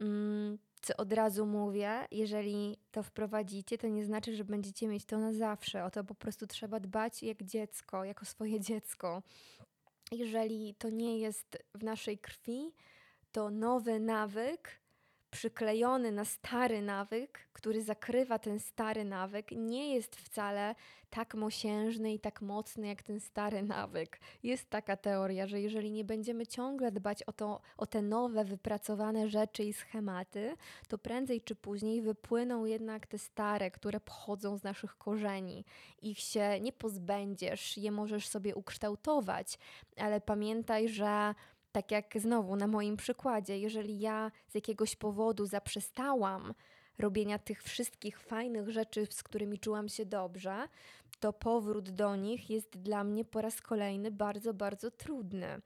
mm, 0.00 0.58
co 0.82 0.96
od 0.96 1.12
razu 1.12 1.46
mówię, 1.46 2.06
jeżeli 2.10 2.76
to 2.92 3.02
wprowadzicie, 3.02 3.78
to 3.78 3.88
nie 3.88 4.04
znaczy, 4.04 4.36
że 4.36 4.44
będziecie 4.44 4.88
mieć 4.88 5.04
to 5.04 5.18
na 5.18 5.32
zawsze. 5.32 5.84
O 5.84 5.90
to 5.90 6.04
po 6.04 6.14
prostu 6.14 6.46
trzeba 6.46 6.80
dbać 6.80 7.22
jak 7.22 7.42
dziecko, 7.42 8.04
jako 8.04 8.24
swoje 8.24 8.60
dziecko. 8.60 9.22
Jeżeli 10.12 10.74
to 10.74 10.90
nie 10.90 11.18
jest 11.18 11.58
w 11.74 11.84
naszej 11.84 12.18
krwi, 12.18 12.72
to 13.32 13.50
nowy 13.50 14.00
nawyk 14.00 14.79
przyklejony 15.30 16.12
na 16.12 16.24
stary 16.24 16.82
nawyk, 16.82 17.48
który 17.52 17.82
zakrywa 17.82 18.38
ten 18.38 18.60
stary 18.60 19.04
nawyk, 19.04 19.50
nie 19.50 19.94
jest 19.94 20.16
wcale 20.16 20.74
tak 21.10 21.34
mosiężny 21.34 22.14
i 22.14 22.20
tak 22.20 22.42
mocny 22.42 22.86
jak 22.86 23.02
ten 23.02 23.20
stary 23.20 23.62
nawyk. 23.76 24.20
Jest 24.42 24.70
taka 24.70 24.96
teoria, 24.96 25.46
że 25.46 25.60
jeżeli 25.60 25.92
nie 25.92 26.04
będziemy 26.04 26.46
ciągle 26.46 26.92
dbać 26.92 27.22
o, 27.22 27.32
to, 27.32 27.60
o 27.76 27.86
te 27.86 28.02
nowe, 28.02 28.44
wypracowane 28.44 29.28
rzeczy 29.28 29.64
i 29.64 29.72
schematy, 29.72 30.56
to 30.88 30.98
prędzej 30.98 31.40
czy 31.40 31.54
później 31.54 32.02
wypłyną 32.02 32.64
jednak 32.64 33.06
te 33.06 33.18
stare, 33.18 33.70
które 33.70 34.00
pochodzą 34.00 34.56
z 34.56 34.62
naszych 34.62 34.98
korzeni. 34.98 35.64
Ich 36.02 36.18
się 36.18 36.60
nie 36.60 36.72
pozbędziesz, 36.72 37.76
je 37.76 37.92
możesz 37.92 38.28
sobie 38.28 38.54
ukształtować, 38.54 39.58
ale 39.96 40.20
pamiętaj, 40.20 40.88
że 40.88 41.34
tak 41.72 41.90
jak 41.90 42.14
znowu 42.16 42.56
na 42.56 42.66
moim 42.66 42.96
przykładzie, 42.96 43.58
jeżeli 43.58 44.00
ja 44.00 44.30
z 44.48 44.54
jakiegoś 44.54 44.96
powodu 44.96 45.46
zaprzestałam 45.46 46.54
robienia 46.98 47.38
tych 47.38 47.62
wszystkich 47.62 48.20
fajnych 48.20 48.70
rzeczy, 48.70 49.06
z 49.10 49.22
którymi 49.22 49.58
czułam 49.58 49.88
się 49.88 50.06
dobrze, 50.06 50.68
to 51.20 51.32
powrót 51.32 51.90
do 51.90 52.16
nich 52.16 52.50
jest 52.50 52.78
dla 52.78 53.04
mnie 53.04 53.24
po 53.24 53.40
raz 53.40 53.60
kolejny 53.62 54.10
bardzo, 54.10 54.54
bardzo 54.54 54.90
trudny. 54.90 55.60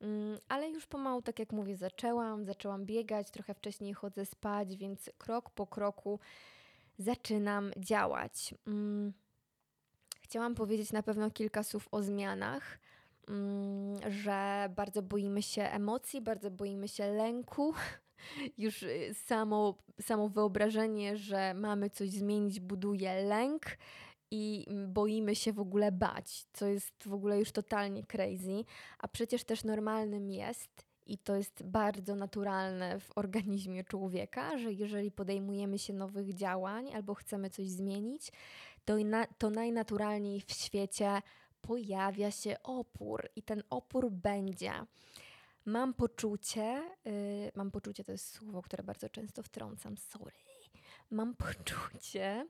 Mm, 0.00 0.38
ale 0.48 0.70
już 0.70 0.86
pomału, 0.86 1.22
tak 1.22 1.38
jak 1.38 1.52
mówię, 1.52 1.76
zaczęłam, 1.76 2.44
zaczęłam 2.44 2.86
biegać, 2.86 3.30
trochę 3.30 3.54
wcześniej 3.54 3.94
chodzę 3.94 4.26
spać, 4.26 4.76
więc 4.76 5.10
krok 5.18 5.50
po 5.50 5.66
kroku 5.66 6.20
zaczynam 6.98 7.70
działać. 7.76 8.54
Mm, 8.66 9.12
chciałam 10.20 10.54
powiedzieć 10.54 10.92
na 10.92 11.02
pewno 11.02 11.30
kilka 11.30 11.62
słów 11.62 11.88
o 11.90 12.02
zmianach 12.02 12.78
że 14.08 14.68
bardzo 14.76 15.02
boimy 15.02 15.42
się 15.42 15.62
emocji, 15.62 16.20
bardzo 16.20 16.50
boimy 16.50 16.88
się 16.88 17.06
lęku. 17.06 17.74
Już 18.58 18.82
y, 18.82 19.14
samo, 19.14 19.78
samo 20.00 20.28
wyobrażenie, 20.28 21.16
że 21.16 21.54
mamy 21.54 21.90
coś 21.90 22.10
zmienić, 22.10 22.60
buduje 22.60 23.22
lęk 23.22 23.62
i 24.30 24.66
mm, 24.68 24.92
boimy 24.92 25.34
się 25.34 25.52
w 25.52 25.60
ogóle 25.60 25.92
bać, 25.92 26.44
co 26.52 26.66
jest 26.66 26.94
w 27.04 27.12
ogóle 27.12 27.38
już 27.38 27.52
totalnie 27.52 28.04
crazy, 28.04 28.64
a 28.98 29.08
przecież 29.08 29.44
też 29.44 29.64
normalnym 29.64 30.30
jest 30.30 30.86
i 31.06 31.18
to 31.18 31.36
jest 31.36 31.62
bardzo 31.62 32.14
naturalne 32.14 33.00
w 33.00 33.18
organizmie 33.18 33.84
człowieka, 33.84 34.58
że 34.58 34.72
jeżeli 34.72 35.10
podejmujemy 35.10 35.78
się 35.78 35.92
nowych 35.92 36.34
działań 36.34 36.94
albo 36.94 37.14
chcemy 37.14 37.50
coś 37.50 37.68
zmienić, 37.68 38.32
to, 38.84 38.96
na, 38.96 39.26
to 39.26 39.50
najnaturalniej 39.50 40.40
w 40.40 40.52
świecie 40.52 41.22
pojawia 41.66 42.30
się 42.30 42.56
opór 42.62 43.28
i 43.36 43.42
ten 43.42 43.62
opór 43.70 44.10
będzie. 44.10 44.72
Mam 45.64 45.94
poczucie, 45.94 46.82
yy, 47.04 47.52
mam 47.54 47.70
poczucie, 47.70 48.04
to 48.04 48.12
jest 48.12 48.30
słowo, 48.30 48.62
które 48.62 48.82
bardzo 48.82 49.08
często 49.08 49.42
wtrącam, 49.42 49.96
sorry. 49.96 50.36
Mam 51.10 51.34
poczucie, 51.34 52.46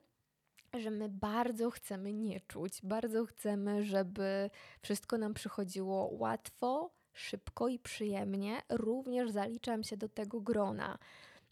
że 0.73 0.91
my 0.91 1.09
bardzo 1.09 1.71
chcemy 1.71 2.13
nie 2.13 2.41
czuć, 2.41 2.79
bardzo 2.83 3.25
chcemy, 3.25 3.83
żeby 3.83 4.49
wszystko 4.81 5.17
nam 5.17 5.33
przychodziło 5.33 6.09
łatwo, 6.11 6.91
szybko 7.13 7.67
i 7.67 7.79
przyjemnie. 7.79 8.61
Również 8.69 9.31
zaliczam 9.31 9.83
się 9.83 9.97
do 9.97 10.09
tego 10.09 10.41
grona, 10.41 10.97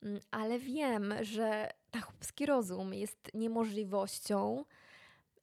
mm, 0.03 0.19
ale 0.31 0.59
wiem, 0.59 1.13
że 1.21 1.71
tachowski 1.91 2.45
rozum 2.45 2.93
jest 2.93 3.31
niemożliwością 3.33 4.65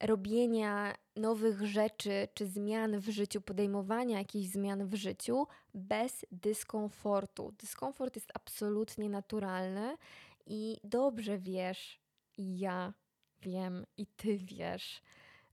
robienia 0.03 0.95
nowych 1.15 1.65
rzeczy 1.65 2.27
czy 2.33 2.47
zmian 2.47 2.99
w 2.99 3.09
życiu, 3.09 3.41
podejmowania 3.41 4.17
jakichś 4.17 4.49
zmian 4.49 4.87
w 4.87 4.93
życiu 4.93 5.47
bez 5.73 6.25
dyskomfortu. 6.31 7.53
Dyskomfort 7.59 8.15
jest 8.15 8.31
absolutnie 8.33 9.09
naturalny 9.09 9.97
i 10.45 10.77
dobrze 10.83 11.37
wiesz, 11.37 11.99
i 12.37 12.59
ja 12.59 12.93
wiem, 13.41 13.85
i 13.97 14.05
ty 14.05 14.37
wiesz, 14.37 15.01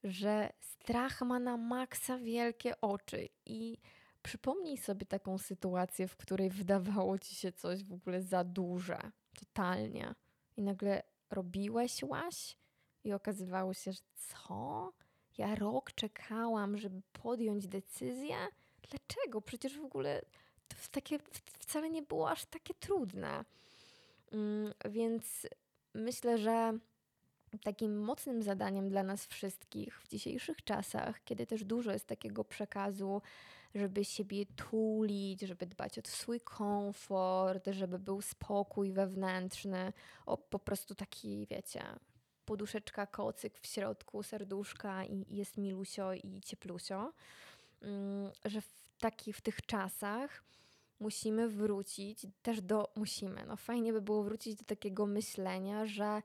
że 0.04 0.52
strach 0.60 1.22
ma 1.22 1.38
na 1.38 1.56
maksa 1.56 2.18
wielkie 2.18 2.80
oczy 2.80 3.28
i 3.46 3.78
przypomnij 4.22 4.76
sobie 4.76 5.06
taką 5.06 5.38
sytuację, 5.38 6.08
w 6.08 6.16
której 6.16 6.50
wydawało 6.50 7.18
ci 7.18 7.34
się 7.34 7.52
coś 7.52 7.84
w 7.84 7.92
ogóle 7.92 8.22
za 8.22 8.44
duże, 8.44 8.98
totalnie. 9.34 10.14
I 10.56 10.62
nagle 10.62 11.02
robiłeś 11.30 12.02
łaś 12.02 12.59
i 13.04 13.12
okazywało 13.12 13.74
się, 13.74 13.92
że 13.92 14.00
co? 14.14 14.92
Ja 15.38 15.54
rok 15.54 15.92
czekałam, 15.92 16.78
żeby 16.78 17.02
podjąć 17.12 17.68
decyzję? 17.68 18.36
Dlaczego? 18.90 19.40
Przecież 19.40 19.78
w 19.78 19.84
ogóle 19.84 20.22
to 20.68 20.76
takie 20.90 21.18
wcale 21.44 21.90
nie 21.90 22.02
było 22.02 22.30
aż 22.30 22.44
takie 22.44 22.74
trudne. 22.74 23.44
Mm, 24.32 24.74
więc 24.90 25.46
myślę, 25.94 26.38
że 26.38 26.78
takim 27.58 28.00
mocnym 28.00 28.42
zadaniem 28.42 28.88
dla 28.88 29.02
nas 29.02 29.26
wszystkich 29.26 30.00
w 30.00 30.08
dzisiejszych 30.08 30.64
czasach, 30.64 31.24
kiedy 31.24 31.46
też 31.46 31.64
dużo 31.64 31.92
jest 31.92 32.06
takiego 32.06 32.44
przekazu, 32.44 33.22
żeby 33.74 34.04
siebie 34.04 34.46
tulić, 34.46 35.40
żeby 35.40 35.66
dbać 35.66 35.98
o 35.98 36.02
swój 36.04 36.40
komfort, 36.40 37.68
żeby 37.70 37.98
był 37.98 38.22
spokój 38.22 38.92
wewnętrzny, 38.92 39.92
o 40.26 40.36
po 40.36 40.58
prostu 40.58 40.94
taki, 40.94 41.46
wiecie, 41.46 41.82
poduszeczka, 42.50 43.06
kocyk 43.06 43.58
w 43.58 43.66
środku, 43.66 44.22
serduszka 44.22 45.04
i, 45.04 45.24
jest 45.36 45.56
milusio 45.56 46.12
i 46.14 46.40
cieplusio, 46.40 47.12
mm, 47.82 48.30
że 48.44 48.60
w, 48.60 48.68
taki, 48.98 49.32
w 49.32 49.40
tych 49.40 49.62
czasach 49.66 50.42
musimy 51.00 51.48
wrócić 51.48 52.26
też 52.42 52.60
do, 52.60 52.92
musimy, 52.96 53.44
no 53.46 53.56
fajnie 53.56 53.92
by 53.92 54.00
było 54.00 54.22
wrócić 54.22 54.54
do 54.56 54.64
takiego 54.64 55.06
myślenia, 55.06 55.86
że 55.86 56.22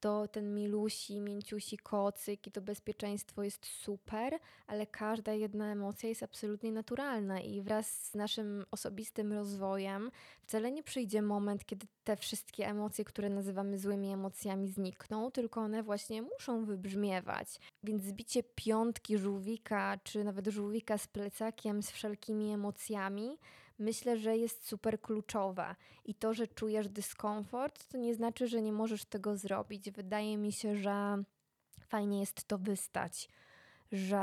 to 0.00 0.28
ten 0.28 0.54
milusi, 0.54 1.20
mięciusi 1.20 1.78
kocyk 1.78 2.46
i 2.46 2.50
to 2.50 2.60
bezpieczeństwo 2.60 3.42
jest 3.42 3.66
super, 3.66 4.38
ale 4.66 4.86
każda 4.86 5.32
jedna 5.32 5.72
emocja 5.72 6.08
jest 6.08 6.22
absolutnie 6.22 6.72
naturalna 6.72 7.40
i 7.40 7.60
wraz 7.60 8.04
z 8.04 8.14
naszym 8.14 8.64
osobistym 8.70 9.32
rozwojem 9.32 10.10
wcale 10.42 10.72
nie 10.72 10.82
przyjdzie 10.82 11.22
moment, 11.22 11.66
kiedy 11.66 11.86
te 12.04 12.16
wszystkie 12.16 12.66
emocje, 12.68 13.04
które 13.04 13.28
nazywamy 13.28 13.78
złymi 13.78 14.12
emocjami, 14.12 14.68
znikną, 14.68 15.30
tylko 15.30 15.60
one 15.60 15.82
właśnie 15.82 16.22
muszą 16.22 16.64
wybrzmiewać. 16.64 17.60
Więc 17.84 18.02
zbicie 18.02 18.42
piątki 18.42 19.18
żółwika, 19.18 19.98
czy 20.04 20.24
nawet 20.24 20.46
żółwika 20.46 20.98
z 20.98 21.06
plecakiem, 21.06 21.82
z 21.82 21.90
wszelkimi 21.90 22.52
emocjami, 22.52 23.38
myślę, 23.78 24.16
że 24.16 24.36
jest 24.36 24.66
super 24.66 25.00
kluczowa. 25.00 25.76
I 26.04 26.14
to, 26.14 26.34
że 26.34 26.46
czujesz 26.46 26.88
dyskomfort, 26.88 27.86
to 27.88 27.98
nie 27.98 28.14
znaczy, 28.14 28.46
że 28.46 28.62
nie 28.62 28.72
możesz 28.72 29.04
tego 29.04 29.36
zrobić. 29.36 29.90
Wydaje 29.90 30.36
mi 30.36 30.52
się, 30.52 30.76
że 30.76 31.22
fajnie 31.80 32.20
jest 32.20 32.44
to 32.44 32.58
wystać, 32.58 33.28
że 33.92 34.18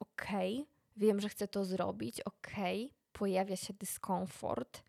okej, 0.00 0.54
okay, 0.54 0.66
wiem, 0.96 1.20
że 1.20 1.28
chcę 1.28 1.48
to 1.48 1.64
zrobić, 1.64 2.20
okej, 2.20 2.84
okay, 2.84 2.96
pojawia 3.12 3.56
się 3.56 3.74
dyskomfort, 3.74 4.82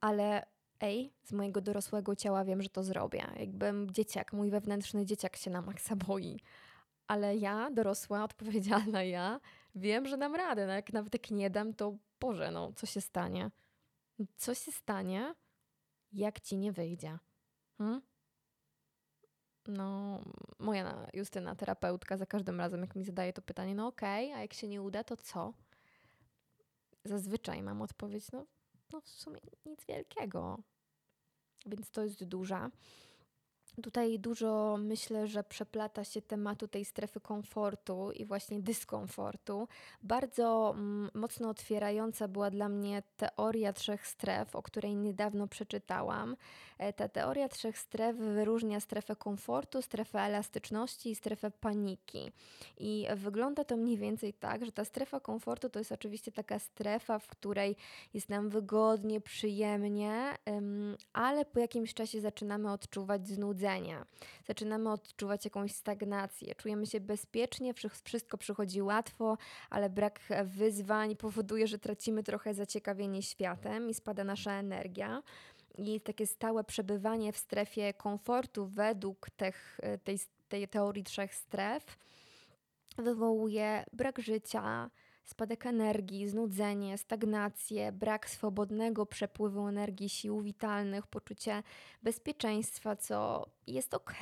ale 0.00 0.46
ej, 0.80 1.12
z 1.24 1.32
mojego 1.32 1.60
dorosłego 1.60 2.16
ciała 2.16 2.44
wiem, 2.44 2.62
że 2.62 2.68
to 2.68 2.82
zrobię. 2.82 3.26
Jakbym 3.38 3.90
dzieciak, 3.90 4.32
mój 4.32 4.50
wewnętrzny 4.50 5.06
dzieciak 5.06 5.36
się 5.36 5.50
na 5.50 5.62
maksa 5.62 5.96
boi. 5.96 6.40
Ale 7.06 7.36
ja, 7.36 7.70
dorosła, 7.70 8.24
odpowiedzialna 8.24 9.02
ja, 9.02 9.40
wiem, 9.74 10.06
że 10.06 10.18
dam 10.18 10.34
radę. 10.34 10.66
No 10.66 10.72
jak 10.72 10.92
nawet 10.92 11.14
jak 11.14 11.30
nie 11.30 11.50
dam, 11.50 11.74
to 11.74 11.96
Boże, 12.20 12.50
no 12.50 12.72
co 12.72 12.86
się 12.86 13.00
stanie? 13.00 13.50
Co 14.36 14.54
się 14.54 14.72
stanie, 14.72 15.34
jak 16.12 16.40
ci 16.40 16.56
nie 16.56 16.72
wyjdzie? 16.72 17.18
Hmm? 17.78 18.02
No, 19.66 20.20
moja 20.58 21.06
Justyna, 21.12 21.54
terapeutka, 21.54 22.16
za 22.16 22.26
każdym 22.26 22.60
razem, 22.60 22.80
jak 22.80 22.96
mi 22.96 23.04
zadaje 23.04 23.32
to 23.32 23.42
pytanie, 23.42 23.74
no 23.74 23.86
okej, 23.86 24.26
okay, 24.26 24.38
a 24.38 24.42
jak 24.42 24.54
się 24.54 24.68
nie 24.68 24.82
uda, 24.82 25.04
to 25.04 25.16
co? 25.16 25.52
Zazwyczaj 27.04 27.62
mam 27.62 27.82
odpowiedź, 27.82 28.32
no, 28.32 28.46
no 28.92 29.00
w 29.00 29.08
sumie 29.08 29.40
nic 29.66 29.86
wielkiego. 29.86 30.58
Więc 31.66 31.90
to 31.90 32.02
jest 32.02 32.24
duża. 32.24 32.70
Tutaj 33.82 34.18
dużo 34.18 34.76
myślę, 34.80 35.26
że 35.26 35.44
przeplata 35.44 36.04
się 36.04 36.22
tematu 36.22 36.68
tej 36.68 36.84
strefy 36.84 37.20
komfortu 37.20 38.12
i 38.12 38.24
właśnie 38.24 38.60
dyskomfortu. 38.60 39.68
Bardzo 40.02 40.74
mm, 40.76 41.10
mocno 41.14 41.48
otwierająca 41.48 42.28
była 42.28 42.50
dla 42.50 42.68
mnie 42.68 43.02
teoria 43.16 43.72
trzech 43.72 44.06
stref, 44.06 44.56
o 44.56 44.62
której 44.62 44.96
niedawno 44.96 45.46
przeczytałam. 45.46 46.36
E, 46.78 46.92
ta 46.92 47.08
teoria 47.08 47.48
trzech 47.48 47.78
stref 47.78 48.16
wyróżnia 48.16 48.80
strefę 48.80 49.16
komfortu, 49.16 49.82
strefę 49.82 50.20
elastyczności 50.20 51.10
i 51.10 51.14
strefę 51.14 51.50
paniki. 51.50 52.32
I 52.78 53.06
wygląda 53.16 53.64
to 53.64 53.76
mniej 53.76 53.96
więcej 53.98 54.34
tak, 54.34 54.64
że 54.64 54.72
ta 54.72 54.84
strefa 54.84 55.20
komfortu 55.20 55.70
to 55.70 55.78
jest 55.78 55.92
oczywiście 55.92 56.32
taka 56.32 56.58
strefa, 56.58 57.18
w 57.18 57.28
której 57.28 57.76
jest 58.14 58.28
nam 58.28 58.48
wygodnie, 58.48 59.20
przyjemnie, 59.20 60.36
ale 61.12 61.44
po 61.44 61.60
jakimś 61.60 61.94
czasie 61.94 62.20
zaczynamy 62.20 62.72
odczuwać 62.72 63.28
znudzenie 63.28 63.59
Zaczynamy 64.46 64.92
odczuwać 64.92 65.44
jakąś 65.44 65.72
stagnację, 65.72 66.54
czujemy 66.54 66.86
się 66.86 67.00
bezpiecznie, 67.00 67.74
wszystko 68.04 68.38
przychodzi 68.38 68.82
łatwo, 68.82 69.38
ale 69.70 69.90
brak 69.90 70.20
wyzwań 70.44 71.16
powoduje, 71.16 71.66
że 71.66 71.78
tracimy 71.78 72.22
trochę 72.22 72.54
zaciekawienie 72.54 73.22
światem 73.22 73.90
i 73.90 73.94
spada 73.94 74.24
nasza 74.24 74.52
energia. 74.52 75.22
i 75.78 76.00
takie 76.00 76.26
stałe 76.26 76.64
przebywanie 76.64 77.32
w 77.32 77.36
strefie 77.36 77.94
komfortu 77.94 78.66
według 78.66 79.30
tych, 79.30 79.80
tej, 80.04 80.18
tej 80.48 80.68
teorii 80.68 81.04
trzech 81.04 81.34
stref 81.34 81.98
wywołuje 82.98 83.84
brak 83.92 84.18
życia, 84.18 84.90
spadek 85.30 85.66
energii, 85.66 86.28
znudzenie, 86.28 86.98
stagnację, 86.98 87.92
brak 87.92 88.30
swobodnego 88.30 89.06
przepływu 89.06 89.68
energii, 89.68 90.08
sił 90.08 90.40
witalnych, 90.40 91.06
poczucie 91.06 91.62
bezpieczeństwa, 92.02 92.96
co 92.96 93.46
jest 93.66 93.94
ok, 93.94 94.14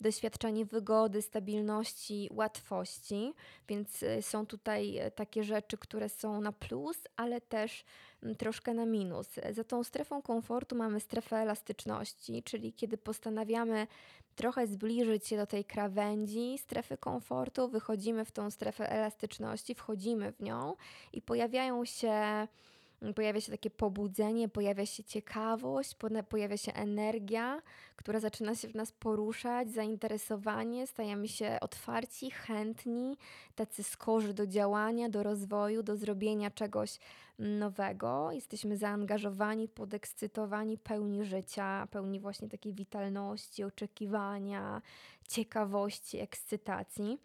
doświadczenie 0.00 0.64
wygody, 0.64 1.22
stabilności, 1.22 2.28
łatwości, 2.32 3.32
więc 3.68 4.02
y, 4.02 4.22
są 4.22 4.46
tutaj 4.46 4.98
e, 4.98 5.10
takie 5.10 5.44
rzeczy, 5.44 5.78
które 5.78 6.08
są 6.08 6.40
na 6.40 6.52
plus, 6.52 6.98
ale 7.16 7.40
też 7.40 7.84
mm, 8.22 8.36
troszkę 8.36 8.74
na 8.74 8.86
minus. 8.86 9.28
Za 9.50 9.64
tą 9.64 9.84
strefą 9.84 10.22
komfortu 10.22 10.76
mamy 10.76 11.00
strefę 11.00 11.36
elastyczności, 11.36 12.42
czyli 12.42 12.72
kiedy 12.72 12.98
postanawiamy 12.98 13.86
trochę 14.36 14.66
zbliżyć 14.66 15.26
się 15.26 15.36
do 15.36 15.46
tej 15.46 15.64
krawędzi 15.64 16.58
strefy 16.58 16.96
komfortu, 16.96 17.68
wychodzimy 17.68 18.24
w 18.24 18.32
tą 18.32 18.50
strefę 18.50 18.90
elastyczności, 18.90 19.74
wchodzimy 19.74 20.32
w 20.32 20.40
nią 20.40 20.74
i 21.12 21.22
pojawiają 21.22 21.84
się 21.84 22.48
pojawia 23.14 23.40
się 23.40 23.52
takie 23.52 23.70
pobudzenie, 23.70 24.48
pojawia 24.48 24.86
się 24.86 25.04
ciekawość, 25.04 25.96
pojawia 26.28 26.56
się 26.56 26.72
energia, 26.72 27.62
która 27.96 28.20
zaczyna 28.20 28.54
się 28.54 28.68
w 28.68 28.74
nas 28.74 28.92
poruszać, 28.92 29.70
zainteresowanie, 29.70 30.86
stajemy 30.86 31.28
się 31.28 31.58
otwarci, 31.60 32.30
chętni, 32.30 33.16
tacy 33.54 33.82
skorzy 33.82 34.34
do 34.34 34.46
działania, 34.46 35.08
do 35.08 35.22
rozwoju, 35.22 35.82
do 35.82 35.96
zrobienia 35.96 36.50
czegoś 36.50 36.98
nowego. 37.38 38.32
Jesteśmy 38.32 38.76
zaangażowani, 38.76 39.68
podekscytowani, 39.68 40.78
pełni 40.78 41.24
życia, 41.24 41.88
pełni 41.90 42.20
właśnie 42.20 42.48
takiej 42.48 42.72
witalności, 42.72 43.64
oczekiwania, 43.64 44.82
ciekawości, 45.28 46.18
ekscytacji. 46.18 47.18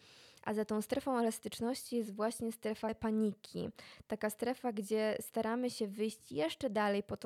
A 0.43 0.53
za 0.53 0.65
tą 0.65 0.81
strefą 0.81 1.19
elastyczności 1.19 1.95
jest 1.95 2.15
właśnie 2.15 2.51
strefa 2.51 2.95
paniki. 2.95 3.69
Taka 4.07 4.29
strefa, 4.29 4.74
gdzie 4.74 5.17
staramy 5.19 5.69
się 5.69 5.88
wyjść 5.88 6.31
jeszcze 6.31 6.69
dalej 6.69 7.03
po 7.03 7.17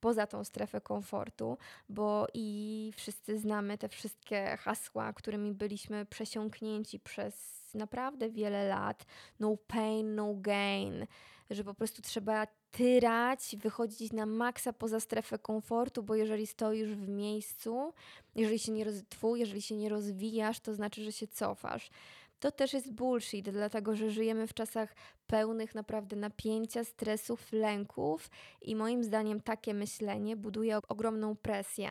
poza 0.00 0.26
tą 0.26 0.44
strefę 0.44 0.80
komfortu, 0.80 1.58
bo 1.88 2.26
i 2.34 2.92
wszyscy 2.96 3.38
znamy 3.38 3.78
te 3.78 3.88
wszystkie 3.88 4.56
hasła, 4.56 5.12
którymi 5.12 5.52
byliśmy 5.52 6.06
przesiąknięci 6.06 7.00
przez 7.00 7.60
naprawdę 7.74 8.30
wiele 8.30 8.68
lat. 8.68 9.06
No 9.40 9.56
pain, 9.66 10.14
no 10.14 10.34
gain. 10.34 11.06
Że 11.50 11.64
po 11.64 11.74
prostu 11.74 12.02
trzeba 12.02 12.46
tyrać, 12.70 13.56
wychodzić 13.58 14.12
na 14.12 14.26
maksa 14.26 14.72
poza 14.72 15.00
strefę 15.00 15.38
komfortu, 15.38 16.02
bo 16.02 16.14
jeżeli 16.14 16.46
stoisz 16.46 16.88
w 16.88 17.08
miejscu, 17.08 17.92
jeżeli 18.34 18.58
się 18.58 18.72
nie, 18.72 18.84
roz, 18.84 18.94
jeżeli 19.34 19.62
się 19.62 19.76
nie 19.76 19.88
rozwijasz, 19.88 20.60
to 20.60 20.74
znaczy, 20.74 21.04
że 21.04 21.12
się 21.12 21.26
cofasz. 21.26 21.90
To 22.40 22.50
też 22.52 22.72
jest 22.72 22.92
bullshit, 22.92 23.50
dlatego 23.50 23.96
że 23.96 24.10
żyjemy 24.10 24.46
w 24.46 24.54
czasach 24.54 24.94
pełnych 25.26 25.74
naprawdę 25.74 26.16
napięcia, 26.16 26.84
stresów, 26.84 27.52
lęków 27.52 28.30
i 28.62 28.76
moim 28.76 29.04
zdaniem 29.04 29.40
takie 29.40 29.74
myślenie 29.74 30.36
buduje 30.36 30.78
ogromną 30.88 31.36
presję 31.36 31.90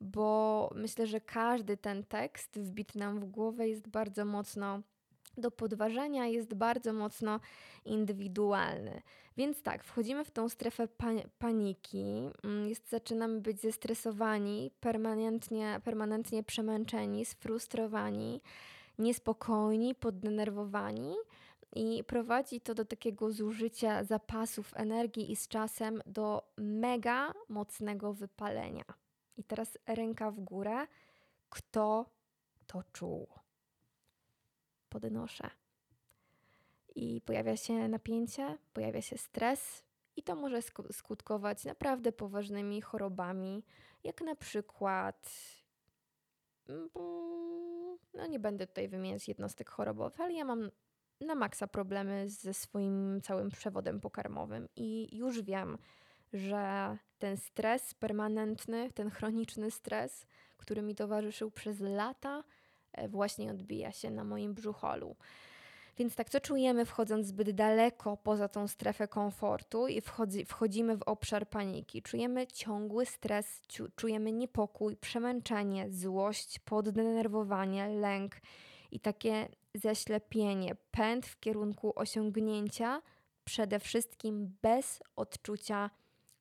bo 0.00 0.70
myślę, 0.74 1.06
że 1.06 1.20
każdy 1.20 1.76
ten 1.76 2.04
tekst 2.04 2.58
wbity 2.58 2.98
nam 2.98 3.20
w 3.20 3.24
głowę 3.24 3.68
jest 3.68 3.88
bardzo 3.88 4.24
mocno 4.24 4.82
do 5.38 5.50
podważenia, 5.50 6.26
jest 6.26 6.54
bardzo 6.54 6.92
mocno 6.92 7.40
indywidualny. 7.84 9.02
Więc 9.36 9.62
tak, 9.62 9.84
wchodzimy 9.84 10.24
w 10.24 10.30
tą 10.30 10.48
strefę 10.48 10.88
paniki, 11.38 12.30
mm, 12.44 12.68
jest, 12.68 12.90
zaczynamy 12.90 13.40
być 13.40 13.60
zestresowani, 13.60 14.70
permanentnie, 14.80 15.80
permanentnie 15.84 16.42
przemęczeni, 16.42 17.24
sfrustrowani 17.24 18.40
niespokojni, 19.00 19.94
poddenerwowani 19.94 21.14
i 21.76 22.04
prowadzi 22.04 22.60
to 22.60 22.74
do 22.74 22.84
takiego 22.84 23.32
zużycia 23.32 24.04
zapasów 24.04 24.72
energii 24.76 25.32
i 25.32 25.36
z 25.36 25.48
czasem 25.48 26.02
do 26.06 26.52
mega 26.56 27.32
mocnego 27.48 28.12
wypalenia. 28.12 28.84
I 29.36 29.44
teraz 29.44 29.78
ręka 29.86 30.30
w 30.30 30.40
górę. 30.40 30.86
Kto 31.50 32.06
to 32.66 32.82
czuł? 32.92 33.28
Podnoszę. 34.88 35.50
I 36.94 37.20
pojawia 37.20 37.56
się 37.56 37.88
napięcie, 37.88 38.58
pojawia 38.72 39.02
się 39.02 39.18
stres, 39.18 39.82
i 40.16 40.22
to 40.22 40.36
może 40.36 40.62
skutkować 40.92 41.64
naprawdę 41.64 42.12
poważnymi 42.12 42.80
chorobami, 42.80 43.64
jak 44.04 44.20
na 44.20 44.34
przykład 44.34 45.30
mm, 46.70 47.98
no 48.14 48.26
nie 48.26 48.38
będę 48.38 48.66
tutaj 48.66 48.88
wymieniać 48.88 49.28
jednostek 49.28 49.70
chorobowych, 49.70 50.20
ale 50.20 50.34
ja 50.34 50.44
mam 50.44 50.70
na 51.20 51.34
maksa 51.34 51.66
problemy 51.66 52.28
ze 52.28 52.54
swoim 52.54 53.20
całym 53.22 53.50
przewodem 53.50 54.00
pokarmowym 54.00 54.68
i 54.76 55.16
już 55.16 55.42
wiem, 55.42 55.78
że 56.32 56.96
ten 57.18 57.36
stres 57.36 57.94
permanentny, 57.94 58.92
ten 58.92 59.10
chroniczny 59.10 59.70
stres, 59.70 60.26
który 60.56 60.82
mi 60.82 60.94
towarzyszył 60.94 61.50
przez 61.50 61.80
lata, 61.80 62.44
e, 62.92 63.08
właśnie 63.08 63.50
odbija 63.50 63.92
się 63.92 64.10
na 64.10 64.24
moim 64.24 64.54
brzucholu. 64.54 65.16
Więc 66.00 66.14
tak, 66.14 66.30
co 66.30 66.40
czujemy 66.40 66.84
wchodząc 66.84 67.26
zbyt 67.26 67.50
daleko 67.50 68.16
poza 68.16 68.48
tą 68.48 68.68
strefę 68.68 69.08
komfortu 69.08 69.88
i 69.88 70.00
wchodzi, 70.00 70.44
wchodzimy 70.44 70.96
w 70.96 71.02
obszar 71.02 71.48
paniki? 71.48 72.02
Czujemy 72.02 72.46
ciągły 72.46 73.06
stres, 73.06 73.62
czujemy 73.96 74.32
niepokój, 74.32 74.96
przemęczenie, 74.96 75.90
złość, 75.90 76.58
poddenerwowanie, 76.58 77.88
lęk 77.88 78.36
i 78.90 79.00
takie 79.00 79.48
zaślepienie, 79.74 80.76
pęd 80.90 81.26
w 81.26 81.40
kierunku 81.40 81.92
osiągnięcia, 81.96 83.02
przede 83.44 83.78
wszystkim 83.78 84.56
bez 84.62 85.02
odczucia 85.16 85.90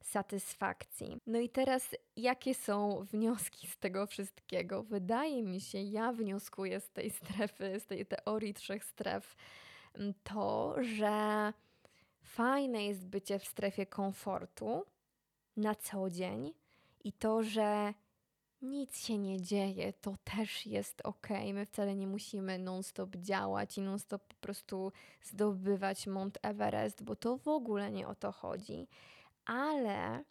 satysfakcji. 0.03 1.17
No 1.27 1.39
i 1.39 1.49
teraz, 1.49 1.95
jakie 2.15 2.53
są 2.53 3.05
wnioski 3.11 3.67
z 3.67 3.77
tego 3.77 4.07
wszystkiego? 4.07 4.83
Wydaje 4.83 5.43
mi 5.43 5.61
się, 5.61 5.77
ja 5.77 6.11
wnioskuję 6.11 6.79
z 6.79 6.89
tej 6.89 7.09
strefy, 7.09 7.79
z 7.79 7.85
tej 7.85 8.05
teorii 8.05 8.53
trzech 8.53 8.83
stref, 8.83 9.35
mm, 9.93 10.13
to, 10.23 10.75
że 10.83 11.53
fajne 12.21 12.85
jest 12.85 13.05
bycie 13.05 13.39
w 13.39 13.45
strefie 13.45 13.85
komfortu 13.85 14.85
na 15.57 15.75
co 15.75 16.09
dzień 16.09 16.53
i 17.03 17.13
to, 17.13 17.43
że 17.43 17.93
nic 18.61 19.05
się 19.05 19.17
nie 19.17 19.41
dzieje, 19.41 19.93
to 19.93 20.15
też 20.23 20.65
jest 20.65 21.01
ok. 21.03 21.27
My 21.53 21.65
wcale 21.65 21.95
nie 21.95 22.07
musimy 22.07 22.59
non-stop 22.59 23.15
działać 23.15 23.77
i 23.77 23.81
non-stop 23.81 24.27
po 24.27 24.35
prostu 24.35 24.91
zdobywać 25.21 26.07
Mount 26.07 26.37
Everest, 26.41 27.03
bo 27.03 27.15
to 27.15 27.37
w 27.37 27.47
ogóle 27.47 27.91
nie 27.91 28.07
o 28.07 28.15
to 28.15 28.31
chodzi 28.31 28.87
ale 29.49 30.23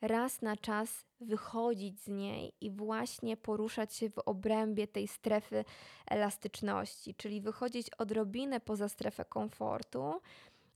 raz 0.00 0.42
na 0.42 0.56
czas 0.56 1.04
wychodzić 1.20 2.00
z 2.00 2.08
niej 2.08 2.52
i 2.60 2.70
właśnie 2.70 3.36
poruszać 3.36 3.94
się 3.94 4.10
w 4.10 4.18
obrębie 4.18 4.86
tej 4.88 5.08
strefy 5.08 5.64
elastyczności, 6.06 7.14
czyli 7.14 7.40
wychodzić 7.40 7.90
odrobinę 7.98 8.60
poza 8.60 8.88
strefę 8.88 9.24
komfortu, 9.24 10.20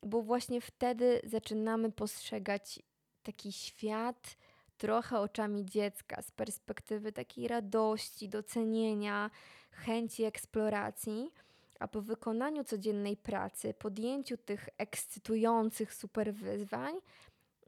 bo 0.02 0.22
właśnie 0.22 0.60
wtedy 0.60 1.20
zaczynamy 1.24 1.92
postrzegać 1.92 2.82
taki 3.22 3.52
świat 3.52 4.36
trochę 4.78 5.20
oczami 5.20 5.64
dziecka, 5.64 6.22
z 6.22 6.30
perspektywy 6.30 7.12
takiej 7.12 7.48
radości, 7.48 8.28
docenienia, 8.28 9.30
chęci 9.70 10.24
eksploracji. 10.24 11.30
A 11.80 11.88
po 11.88 12.02
wykonaniu 12.02 12.64
codziennej 12.64 13.16
pracy, 13.16 13.74
podjęciu 13.74 14.36
tych 14.36 14.68
ekscytujących 14.78 15.94
super 15.94 16.34
wyzwań, 16.34 16.94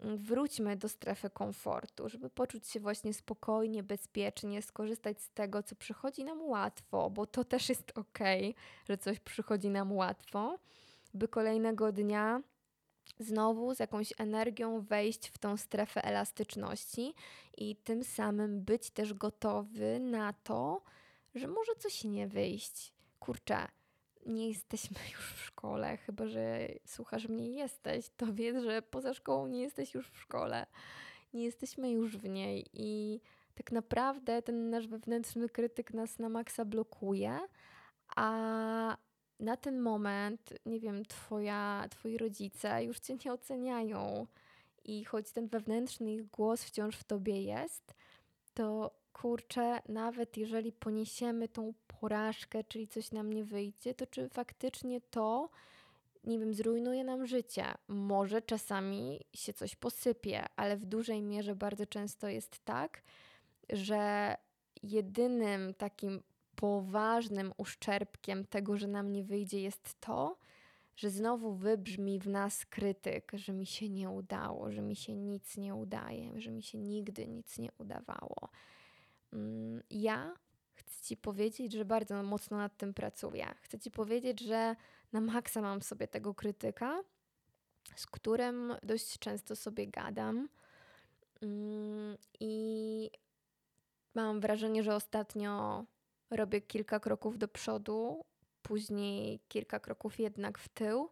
wróćmy 0.03 0.77
do 0.77 0.89
strefy 0.89 1.31
komfortu, 1.31 2.09
żeby 2.09 2.31
poczuć 2.31 2.69
się 2.69 2.81
właśnie 2.81 3.15
spokojnie, 3.15 3.83
bezpiecznie, 3.83 4.63
skorzystać 4.63 5.21
z 5.21 5.31
tego, 5.31 5.63
co 5.63 5.77
przychodzi 5.77 6.25
nam 6.25 6.43
łatwo, 6.43 7.11
bo 7.11 7.27
to 7.27 7.45
też 7.45 7.69
jest 7.69 7.93
ok, 7.99 8.19
że 8.89 8.99
coś 8.99 9.21
przychodzi 9.21 9.71
nam 9.71 9.93
łatwo, 9.93 10.59
by 11.15 11.29
kolejnego 11.29 11.93
dnia 11.93 12.43
znowu 13.19 13.75
z 13.75 13.79
jakąś 13.79 14.13
energią 14.19 14.81
wejść 14.81 15.29
w 15.29 15.39
tą 15.39 15.57
strefę 15.57 16.05
elastyczności 16.05 17.15
i 17.57 17.77
tym 17.77 18.05
samym 18.05 18.65
być 18.65 18.91
też 18.91 19.15
gotowy 19.15 20.01
na 20.01 20.33
to, 20.33 20.83
że 21.35 21.49
może 21.49 21.73
coś 21.79 22.05
nie 22.05 22.29
wyjść. 22.29 22.93
Kurczę, 23.19 23.69
nie 24.27 24.49
jesteśmy 24.49 24.97
już 25.13 25.33
w 25.35 25.45
szkole, 25.45 25.52
chyba 26.07 26.27
że 26.27 26.69
słuchasz 26.87 27.29
mnie 27.29 27.51
jesteś, 27.51 28.11
to 28.17 28.27
wiedz, 28.33 28.63
że 28.63 28.83
poza 28.83 29.15
szkołą 29.15 29.47
nie 29.47 29.63
jesteś 29.63 29.95
już 29.95 30.11
w 30.11 30.19
szkole. 30.19 30.67
Nie 31.35 31.45
jesteśmy 31.45 31.91
już 31.91 32.17
w 32.17 32.29
niej 32.29 32.67
i 32.73 33.21
tak 33.55 33.73
naprawdę 33.73 34.43
ten 34.43 34.71
nasz 34.71 34.87
wewnętrzny 34.87 35.49
krytyk 35.49 35.95
nas 35.95 36.19
na 36.19 36.29
maksa 36.29 36.65
blokuje, 36.65 37.39
a 38.17 38.97
na 39.41 39.57
ten 39.57 39.81
moment, 39.81 40.53
nie 40.67 40.81
wiem, 40.81 41.05
twoja, 41.07 41.87
twoi 41.91 42.19
rodzice 42.19 42.85
już 42.85 43.01
cię 43.01 43.17
nie 43.25 43.33
oceniają 43.33 44.27
i 44.85 45.05
choć 45.05 45.33
ten 45.33 45.49
wewnętrzny 45.49 46.25
głos 46.25 46.65
wciąż 46.65 46.97
w 46.97 47.05
tobie 47.05 47.43
jest, 47.43 47.95
to 48.55 48.91
kurczę, 49.13 49.83
nawet 49.89 50.37
jeżeli 50.37 50.73
poniesiemy 50.73 51.49
tą 51.49 51.75
porażkę, 51.87 52.65
czyli 52.65 52.89
coś 52.89 53.13
nam 53.13 53.33
nie 53.33 53.45
wyjdzie, 53.45 53.95
to 53.95 54.07
czy 54.07 54.29
faktycznie 54.29 55.01
to, 55.01 55.51
nie 56.25 56.39
wiem, 56.39 56.55
zrujnuje 56.55 57.05
nam 57.05 57.27
życie? 57.27 57.65
Może 57.89 58.43
czasami 58.43 59.21
się 59.35 59.53
coś 59.53 59.77
posypie, 59.77 60.45
ale 60.57 60.77
w 60.77 60.85
dużej 60.85 61.23
mierze 61.23 61.57
bardzo 61.57 61.87
często 61.87 62.29
jest 62.29 62.65
tak, 62.65 63.03
że 63.71 64.35
jedynym 64.83 65.75
takim 65.75 66.23
poważnym 66.57 67.53
uszczerbkiem 67.57 68.45
tego, 68.47 68.77
że 68.77 68.89
nam 68.89 69.13
nie 69.13 69.25
wyjdzie, 69.25 69.61
jest 69.61 70.01
to, 70.01 70.37
że 70.97 71.11
znowu 71.11 71.55
wybrzmi 71.55 72.19
w 72.19 72.29
nas 72.29 72.67
krytyk, 72.67 73.33
że 73.35 73.53
mi 73.53 73.67
się 73.67 73.89
nie 73.89 74.11
udało, 74.11 74.71
że 74.71 74.83
mi 74.83 74.97
się 74.97 75.15
nic 75.15 75.57
nie 75.57 75.75
udaje, 75.75 76.41
że 76.41 76.51
mi 76.51 76.63
się 76.63 76.79
nigdy 76.79 77.27
nic 77.27 77.59
nie 77.59 77.69
udawało. 77.79 78.49
Mm, 79.33 79.83
ja 79.91 80.35
chcę 80.75 81.03
Ci 81.03 81.17
powiedzieć, 81.17 81.73
że 81.73 81.85
bardzo 81.85 82.23
mocno 82.23 82.57
nad 82.57 82.77
tym 82.77 82.95
pracuję. 82.95 83.47
Chcę 83.63 83.79
Ci 83.79 83.91
powiedzieć, 83.91 84.41
że 84.41 84.77
na 85.13 85.21
maksa 85.21 85.61
mam 85.61 85.83
sobie 85.83 86.09
tego 86.09 86.35
krytyka, 86.35 87.03
z 87.97 88.07
którym 88.07 88.75
dość 88.83 89.19
często 89.19 89.57
sobie 89.57 89.87
gadam. 89.87 90.49
Mm, 91.43 92.17
I 92.41 93.11
mam 94.15 94.41
wrażenie, 94.41 94.83
że 94.83 94.95
ostatnio 94.95 95.85
robię 96.31 96.61
kilka 96.61 97.01
kroków 97.01 97.39
do 97.39 97.49
przodu, 97.49 98.25
później 98.63 99.41
kilka 99.49 99.81
kroków 99.81 100.21
jednak 100.21 100.59
w 100.59 100.69
tył 100.69 101.09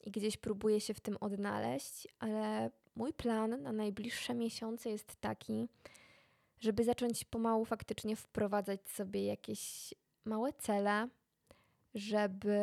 i 0.00 0.10
gdzieś 0.10 0.36
próbuję 0.36 0.80
się 0.80 0.94
w 0.94 1.00
tym 1.00 1.16
odnaleźć, 1.20 2.08
ale 2.18 2.70
mój 2.96 3.12
plan 3.12 3.62
na 3.62 3.72
najbliższe 3.72 4.34
miesiące 4.34 4.90
jest 4.90 5.16
taki, 5.16 5.68
żeby 6.60 6.84
zacząć 6.84 7.24
pomału 7.24 7.64
faktycznie 7.64 8.16
wprowadzać 8.16 8.88
sobie 8.88 9.24
jakieś 9.24 9.94
małe 10.24 10.52
cele, 10.52 11.08
żeby 11.94 12.58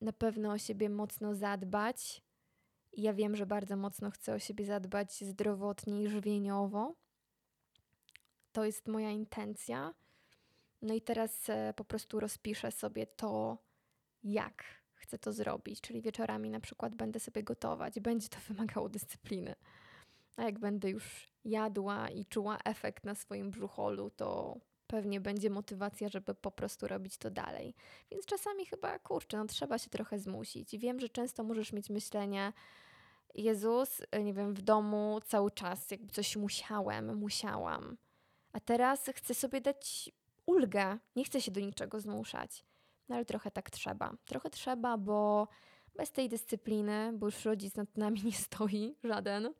na 0.00 0.12
pewno 0.12 0.52
o 0.52 0.58
siebie 0.58 0.90
mocno 0.90 1.34
zadbać. 1.34 2.22
Ja 2.92 3.14
wiem, 3.14 3.36
że 3.36 3.46
bardzo 3.46 3.76
mocno 3.76 4.10
chcę 4.10 4.34
o 4.34 4.38
siebie 4.38 4.64
zadbać 4.64 5.24
zdrowotnie 5.24 6.02
i 6.02 6.08
żywieniowo. 6.08 6.94
To 8.52 8.64
jest 8.64 8.88
moja 8.88 9.10
intencja. 9.10 9.94
No 10.82 10.94
i 10.94 11.00
teraz 11.00 11.50
e, 11.50 11.74
po 11.76 11.84
prostu 11.84 12.20
rozpiszę 12.20 12.72
sobie 12.72 13.06
to, 13.06 13.58
jak 14.24 14.64
chcę 14.94 15.18
to 15.18 15.32
zrobić. 15.32 15.80
Czyli 15.80 16.02
wieczorami 16.02 16.50
na 16.50 16.60
przykład 16.60 16.94
będę 16.94 17.20
sobie 17.20 17.42
gotować. 17.42 18.00
Będzie 18.00 18.28
to 18.28 18.38
wymagało 18.48 18.88
dyscypliny. 18.88 19.54
A 20.38 20.42
jak 20.42 20.58
będę 20.58 20.90
już 20.90 21.28
jadła 21.44 22.08
i 22.08 22.26
czuła 22.26 22.58
efekt 22.64 23.04
na 23.04 23.14
swoim 23.14 23.50
brzucholu, 23.50 24.10
to 24.10 24.56
pewnie 24.86 25.20
będzie 25.20 25.50
motywacja, 25.50 26.08
żeby 26.08 26.34
po 26.34 26.50
prostu 26.50 26.88
robić 26.88 27.16
to 27.16 27.30
dalej. 27.30 27.74
Więc 28.10 28.26
czasami 28.26 28.66
chyba, 28.66 28.98
kurczę, 28.98 29.36
no 29.36 29.46
trzeba 29.46 29.78
się 29.78 29.90
trochę 29.90 30.18
zmusić. 30.18 30.78
Wiem, 30.78 31.00
że 31.00 31.08
często 31.08 31.44
możesz 31.44 31.72
mieć 31.72 31.90
myślenie, 31.90 32.52
Jezus, 33.34 34.02
nie 34.24 34.34
wiem, 34.34 34.54
w 34.54 34.62
domu 34.62 35.20
cały 35.26 35.50
czas 35.50 35.90
jakby 35.90 36.12
coś 36.12 36.36
musiałem, 36.36 37.16
musiałam. 37.16 37.96
A 38.52 38.60
teraz 38.60 39.10
chcę 39.14 39.34
sobie 39.34 39.60
dać 39.60 40.10
ulgę, 40.46 40.98
nie 41.16 41.24
chcę 41.24 41.40
się 41.40 41.50
do 41.50 41.60
niczego 41.60 42.00
zmuszać. 42.00 42.64
No 43.08 43.16
ale 43.16 43.24
trochę 43.24 43.50
tak 43.50 43.70
trzeba. 43.70 44.14
Trochę 44.24 44.50
trzeba, 44.50 44.98
bo 44.98 45.48
bez 45.96 46.12
tej 46.12 46.28
dyscypliny, 46.28 47.10
bo 47.14 47.26
już 47.26 47.44
rodzic 47.44 47.76
nad 47.76 47.96
nami 47.96 48.22
nie 48.24 48.32
stoi, 48.32 48.96
żaden, 49.04 49.54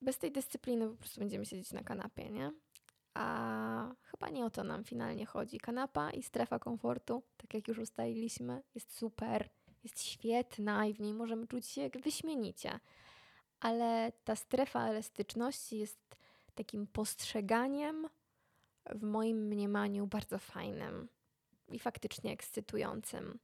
bez 0.00 0.18
tej 0.18 0.32
dyscypliny 0.32 0.88
po 0.88 0.96
prostu 0.96 1.20
będziemy 1.20 1.46
siedzieć 1.46 1.72
na 1.72 1.82
kanapie, 1.82 2.30
nie? 2.30 2.52
A 3.14 3.94
chyba 4.02 4.28
nie 4.28 4.44
o 4.44 4.50
to 4.50 4.64
nam 4.64 4.84
finalnie 4.84 5.26
chodzi. 5.26 5.58
Kanapa 5.58 6.10
i 6.10 6.22
strefa 6.22 6.58
komfortu, 6.58 7.22
tak 7.36 7.54
jak 7.54 7.68
już 7.68 7.78
ustaliliśmy, 7.78 8.62
jest 8.74 8.96
super, 8.96 9.48
jest 9.84 10.02
świetna 10.02 10.86
i 10.86 10.94
w 10.94 11.00
niej 11.00 11.14
możemy 11.14 11.46
czuć 11.46 11.66
się 11.66 11.90
wyśmienicie. 12.02 12.80
Ale 13.60 14.12
ta 14.24 14.36
strefa 14.36 14.88
elastyczności 14.88 15.78
jest 15.78 16.16
takim 16.54 16.86
postrzeganiem 16.86 18.08
w 18.90 19.02
moim 19.02 19.46
mniemaniu 19.46 20.06
bardzo 20.06 20.38
fajnym 20.38 21.08
i 21.68 21.78
faktycznie 21.78 22.32
ekscytującym. 22.32 23.38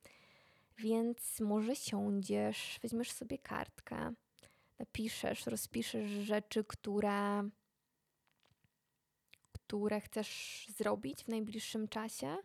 Więc 0.78 1.40
może 1.40 1.76
siądziesz, 1.76 2.78
weźmiesz 2.83 3.12
sobie 3.12 3.38
kartkę, 3.38 4.12
napiszesz, 4.78 5.46
rozpiszesz 5.46 6.10
rzeczy, 6.10 6.64
które, 6.64 7.48
które 9.52 10.00
chcesz 10.00 10.66
zrobić 10.76 11.24
w 11.24 11.28
najbliższym 11.28 11.88
czasie. 11.88 12.36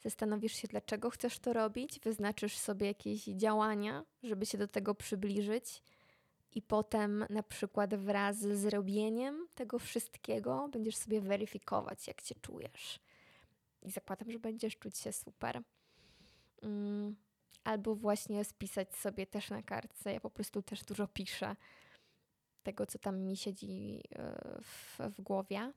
Zastanowisz 0.00 0.52
się, 0.52 0.68
dlaczego 0.68 1.10
chcesz 1.10 1.38
to 1.38 1.52
robić, 1.52 2.00
wyznaczysz 2.00 2.56
sobie 2.58 2.86
jakieś 2.86 3.24
działania, 3.24 4.04
żeby 4.22 4.46
się 4.46 4.58
do 4.58 4.68
tego 4.68 4.94
przybliżyć 4.94 5.82
i 6.52 6.62
potem 6.62 7.24
na 7.30 7.42
przykład 7.42 7.94
wraz 7.94 8.38
z 8.38 8.58
zrobieniem 8.58 9.46
tego 9.54 9.78
wszystkiego 9.78 10.68
będziesz 10.72 10.96
sobie 10.96 11.20
weryfikować, 11.20 12.08
jak 12.08 12.20
się 12.20 12.34
czujesz. 12.34 13.00
I 13.82 13.90
zakładam, 13.90 14.30
że 14.30 14.38
będziesz 14.38 14.76
czuć 14.76 14.98
się 14.98 15.12
super. 15.12 15.62
Mm, 16.62 17.16
albo 17.64 17.94
właśnie 17.94 18.44
spisać 18.44 18.96
sobie 18.96 19.26
też 19.26 19.50
na 19.50 19.62
kartce. 19.62 20.12
Ja 20.12 20.20
po 20.20 20.30
prostu 20.30 20.62
też 20.62 20.82
dużo 20.82 21.08
piszę 21.08 21.56
tego, 22.62 22.86
co 22.86 22.98
tam 22.98 23.20
mi 23.20 23.36
siedzi 23.36 24.02
e, 24.12 24.60
w, 24.62 24.98
w 25.16 25.20
głowie, 25.20 25.72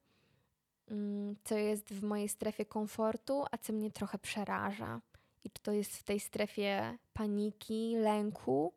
mm, 0.87 1.35
co 1.43 1.57
jest 1.57 1.93
w 1.93 2.03
mojej 2.03 2.29
strefie 2.29 2.65
komfortu, 2.65 3.43
a 3.51 3.57
co 3.57 3.73
mnie 3.73 3.91
trochę 3.91 4.19
przeraża. 4.19 5.01
I 5.43 5.49
czy 5.49 5.61
to 5.61 5.71
jest 5.71 5.97
w 5.97 6.03
tej 6.03 6.19
strefie 6.19 6.97
paniki, 7.13 7.95
lęku, 7.95 8.73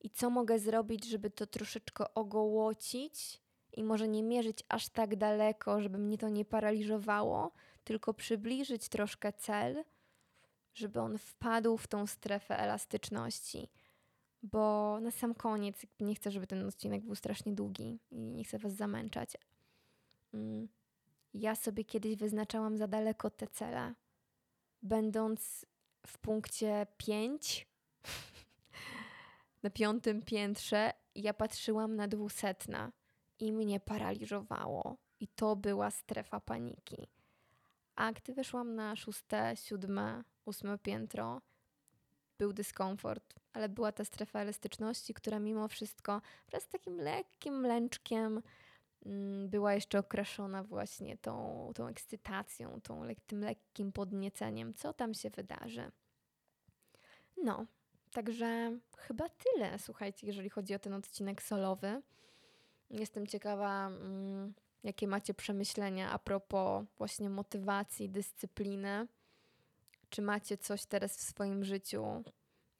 i 0.00 0.10
co 0.10 0.30
mogę 0.30 0.58
zrobić, 0.58 1.04
żeby 1.04 1.30
to 1.30 1.46
troszeczkę 1.46 2.14
ogołocić 2.14 3.40
i 3.72 3.84
może 3.84 4.08
nie 4.08 4.22
mierzyć 4.22 4.64
aż 4.68 4.88
tak 4.88 5.16
daleko, 5.16 5.80
żeby 5.80 5.98
mnie 5.98 6.18
to 6.18 6.28
nie 6.28 6.44
paraliżowało, 6.44 7.52
tylko 7.84 8.14
przybliżyć 8.14 8.88
troszkę 8.88 9.32
cel, 9.32 9.84
żeby 10.78 11.00
on 11.00 11.18
wpadł 11.18 11.76
w 11.76 11.86
tą 11.86 12.06
strefę 12.06 12.58
elastyczności. 12.58 13.68
Bo 14.42 14.98
na 15.00 15.10
sam 15.10 15.34
koniec, 15.34 15.86
nie 16.00 16.14
chcę, 16.14 16.30
żeby 16.30 16.46
ten 16.46 16.66
odcinek 16.66 17.04
był 17.04 17.14
strasznie 17.14 17.52
długi 17.52 18.00
i 18.10 18.18
nie 18.20 18.44
chcę 18.44 18.58
Was 18.58 18.72
zamęczać. 18.72 19.36
Mm, 20.34 20.68
ja 21.34 21.54
sobie 21.54 21.84
kiedyś 21.84 22.16
wyznaczałam 22.16 22.78
za 22.78 22.88
daleko 22.88 23.30
te 23.30 23.46
cele, 23.46 23.94
będąc 24.82 25.66
w 26.06 26.18
punkcie 26.18 26.86
5 26.96 27.66
na 29.62 29.70
piątym 29.70 30.22
piętrze 30.22 30.92
ja 31.14 31.34
patrzyłam 31.34 31.96
na 31.96 32.08
dwusetna 32.08 32.92
i 33.38 33.52
mnie 33.52 33.80
paraliżowało. 33.80 34.96
I 35.20 35.28
to 35.28 35.56
była 35.56 35.90
strefa 35.90 36.40
paniki. 36.40 37.08
A 37.96 38.12
gdy 38.12 38.34
weszłam 38.34 38.74
na 38.74 38.96
szóste, 38.96 39.54
siódme, 39.56 40.24
ósme 40.48 40.78
piętro, 40.78 41.40
był 42.38 42.52
dyskomfort, 42.52 43.34
ale 43.52 43.68
była 43.68 43.92
ta 43.92 44.04
strefa 44.04 44.40
elastyczności, 44.40 45.14
która 45.14 45.38
mimo 45.38 45.68
wszystko 45.68 46.20
wraz 46.48 46.62
z 46.62 46.68
takim 46.68 46.96
lekkim 46.96 47.60
mlęczkiem 47.60 48.42
mm, 49.06 49.48
była 49.48 49.74
jeszcze 49.74 49.98
okraszona 49.98 50.62
właśnie 50.62 51.16
tą, 51.16 51.70
tą 51.74 51.86
ekscytacją, 51.86 52.80
tą, 52.80 53.02
tym 53.26 53.40
lekkim 53.40 53.92
podnieceniem, 53.92 54.74
co 54.74 54.92
tam 54.92 55.14
się 55.14 55.30
wydarzy. 55.30 55.90
No, 57.36 57.66
Także 58.12 58.78
chyba 58.96 59.28
tyle, 59.28 59.78
słuchajcie, 59.78 60.26
jeżeli 60.26 60.50
chodzi 60.50 60.74
o 60.74 60.78
ten 60.78 60.94
odcinek 60.94 61.42
solowy. 61.42 62.02
Jestem 62.90 63.26
ciekawa, 63.26 63.86
mm, 63.86 64.54
jakie 64.84 65.08
macie 65.08 65.34
przemyślenia 65.34 66.10
a 66.10 66.18
propos 66.18 66.84
właśnie 66.98 67.30
motywacji, 67.30 68.08
dyscypliny. 68.08 69.06
Czy 70.10 70.22
macie 70.22 70.58
coś 70.58 70.86
teraz 70.86 71.16
w 71.16 71.20
swoim 71.20 71.64
życiu, 71.64 72.22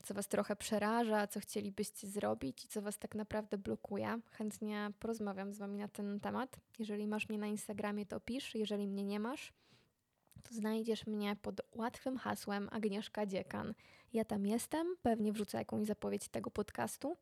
co 0.02 0.14
Was 0.14 0.28
trochę 0.28 0.56
przeraża, 0.56 1.26
co 1.26 1.40
chcielibyście 1.40 2.06
zrobić 2.06 2.64
i 2.64 2.68
co 2.68 2.82
Was 2.82 2.98
tak 2.98 3.14
naprawdę 3.14 3.58
blokuje? 3.58 4.20
Chętnie 4.30 4.90
porozmawiam 4.98 5.52
z 5.52 5.58
Wami 5.58 5.78
na 5.78 5.88
ten 5.88 6.20
temat. 6.20 6.56
Jeżeli 6.78 7.06
masz 7.06 7.28
mnie 7.28 7.38
na 7.38 7.46
Instagramie, 7.46 8.06
to 8.06 8.20
pisz. 8.20 8.54
Jeżeli 8.54 8.88
mnie 8.88 9.04
nie 9.04 9.20
masz, 9.20 9.52
to 10.42 10.54
znajdziesz 10.54 11.06
mnie 11.06 11.36
pod 11.42 11.60
łatwym 11.72 12.16
hasłem 12.16 12.68
Agnieszka 12.72 13.26
Dziekan. 13.26 13.74
Ja 14.12 14.24
tam 14.24 14.46
jestem, 14.46 14.96
pewnie 15.02 15.32
wrzucę 15.32 15.58
jakąś 15.58 15.86
zapowiedź 15.86 16.28
tego 16.28 16.50
podcastu 16.50 17.16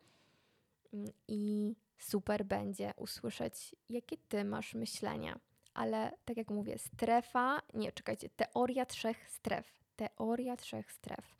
mm, 0.93 1.11
i 1.29 1.75
super 1.99 2.45
będzie 2.45 2.93
usłyszeć, 2.97 3.77
jakie 3.89 4.17
ty 4.29 4.45
masz 4.45 4.75
myślenia. 4.75 5.41
Ale 5.75 6.13
tak 6.25 6.37
jak 6.37 6.51
mówię, 6.51 6.79
strefa, 6.79 7.63
nie, 7.75 7.93
czekajcie, 7.93 8.29
teoria 8.29 8.87
trzech 8.87 9.29
stref. 9.29 9.86
Teoria 9.97 10.57
trzech 10.57 10.93
stref. 10.93 11.37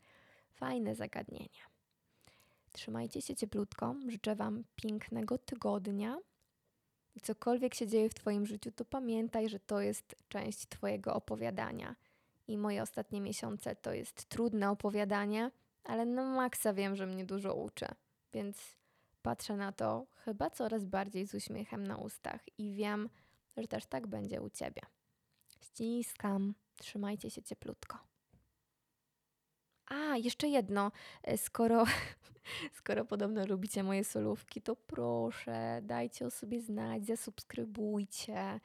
Fajne 0.49 0.95
zagadnienie. 0.95 1.61
Trzymajcie 2.71 3.21
się 3.21 3.35
cieplutko. 3.35 3.95
Życzę 4.07 4.35
Wam 4.35 4.63
pięknego 4.75 5.37
tygodnia. 5.37 6.17
I 7.15 7.21
cokolwiek 7.21 7.75
się 7.75 7.87
dzieje 7.87 8.09
w 8.09 8.13
Twoim 8.13 8.45
życiu, 8.45 8.71
to 8.71 8.85
pamiętaj, 8.85 9.49
że 9.49 9.59
to 9.59 9.81
jest 9.81 10.15
część 10.29 10.67
Twojego 10.67 11.13
opowiadania. 11.13 11.95
I 12.47 12.57
moje 12.57 12.81
ostatnie 12.81 13.21
miesiące 13.21 13.75
to 13.75 13.93
jest 13.93 14.25
trudne 14.29 14.69
opowiadanie, 14.69 15.51
ale 15.83 16.05
na 16.05 16.23
maksa 16.23 16.73
wiem, 16.73 16.95
że 16.95 17.05
mnie 17.05 17.25
dużo 17.25 17.55
uczy. 17.55 17.85
Więc 18.33 18.77
patrzę 19.21 19.55
na 19.55 19.71
to 19.71 20.05
chyba 20.15 20.49
coraz 20.49 20.85
bardziej 20.85 21.27
z 21.27 21.33
uśmiechem 21.33 21.87
na 21.87 21.97
ustach 21.97 22.41
i 22.57 22.73
wiem, 22.73 23.09
że 23.57 23.67
też 23.67 23.85
tak 23.85 24.07
będzie 24.07 24.41
u 24.41 24.49
Ciebie. 24.49 24.81
Ściskam. 25.61 26.53
Trzymajcie 26.75 27.29
się 27.29 27.43
cieplutko. 27.43 27.97
A, 29.87 30.17
jeszcze 30.17 30.47
jedno. 30.47 30.91
E, 31.23 31.37
Skoro, 31.37 31.85
skoro 32.79 33.05
podobno 33.05 33.45
lubicie 33.45 33.83
moje 33.83 34.03
solówki, 34.03 34.61
to 34.61 34.75
proszę, 34.75 35.79
dajcie 35.83 36.25
o 36.25 36.31
sobie 36.31 36.61
znać, 36.61 37.05
zasubskrybujcie, 37.05 38.59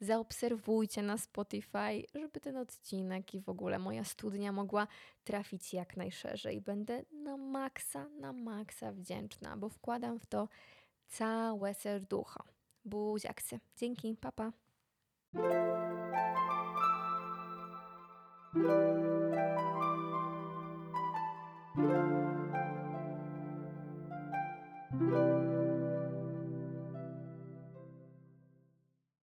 zaobserwujcie 0.00 1.02
na 1.02 1.18
Spotify, 1.18 2.06
żeby 2.14 2.40
ten 2.40 2.56
odcinek 2.56 3.34
i 3.34 3.40
w 3.40 3.48
ogóle 3.48 3.78
moja 3.78 4.04
studnia 4.04 4.52
mogła 4.52 4.86
trafić 5.24 5.74
jak 5.74 5.96
najszerzej. 5.96 6.60
Będę 6.60 7.02
na 7.12 7.36
maksa, 7.36 8.08
na 8.20 8.32
maksa 8.32 8.92
wdzięczna, 8.92 9.56
bo 9.56 9.68
wkładam 9.68 10.18
w 10.18 10.26
to 10.26 10.48
całe 11.08 11.74
serducho. 11.74 12.44
Buziaksy. 12.84 13.60
Dzięki, 13.76 14.16
papa. 14.16 14.52
Pa. 18.52 19.17
thank 21.78 21.90
you 25.00 25.37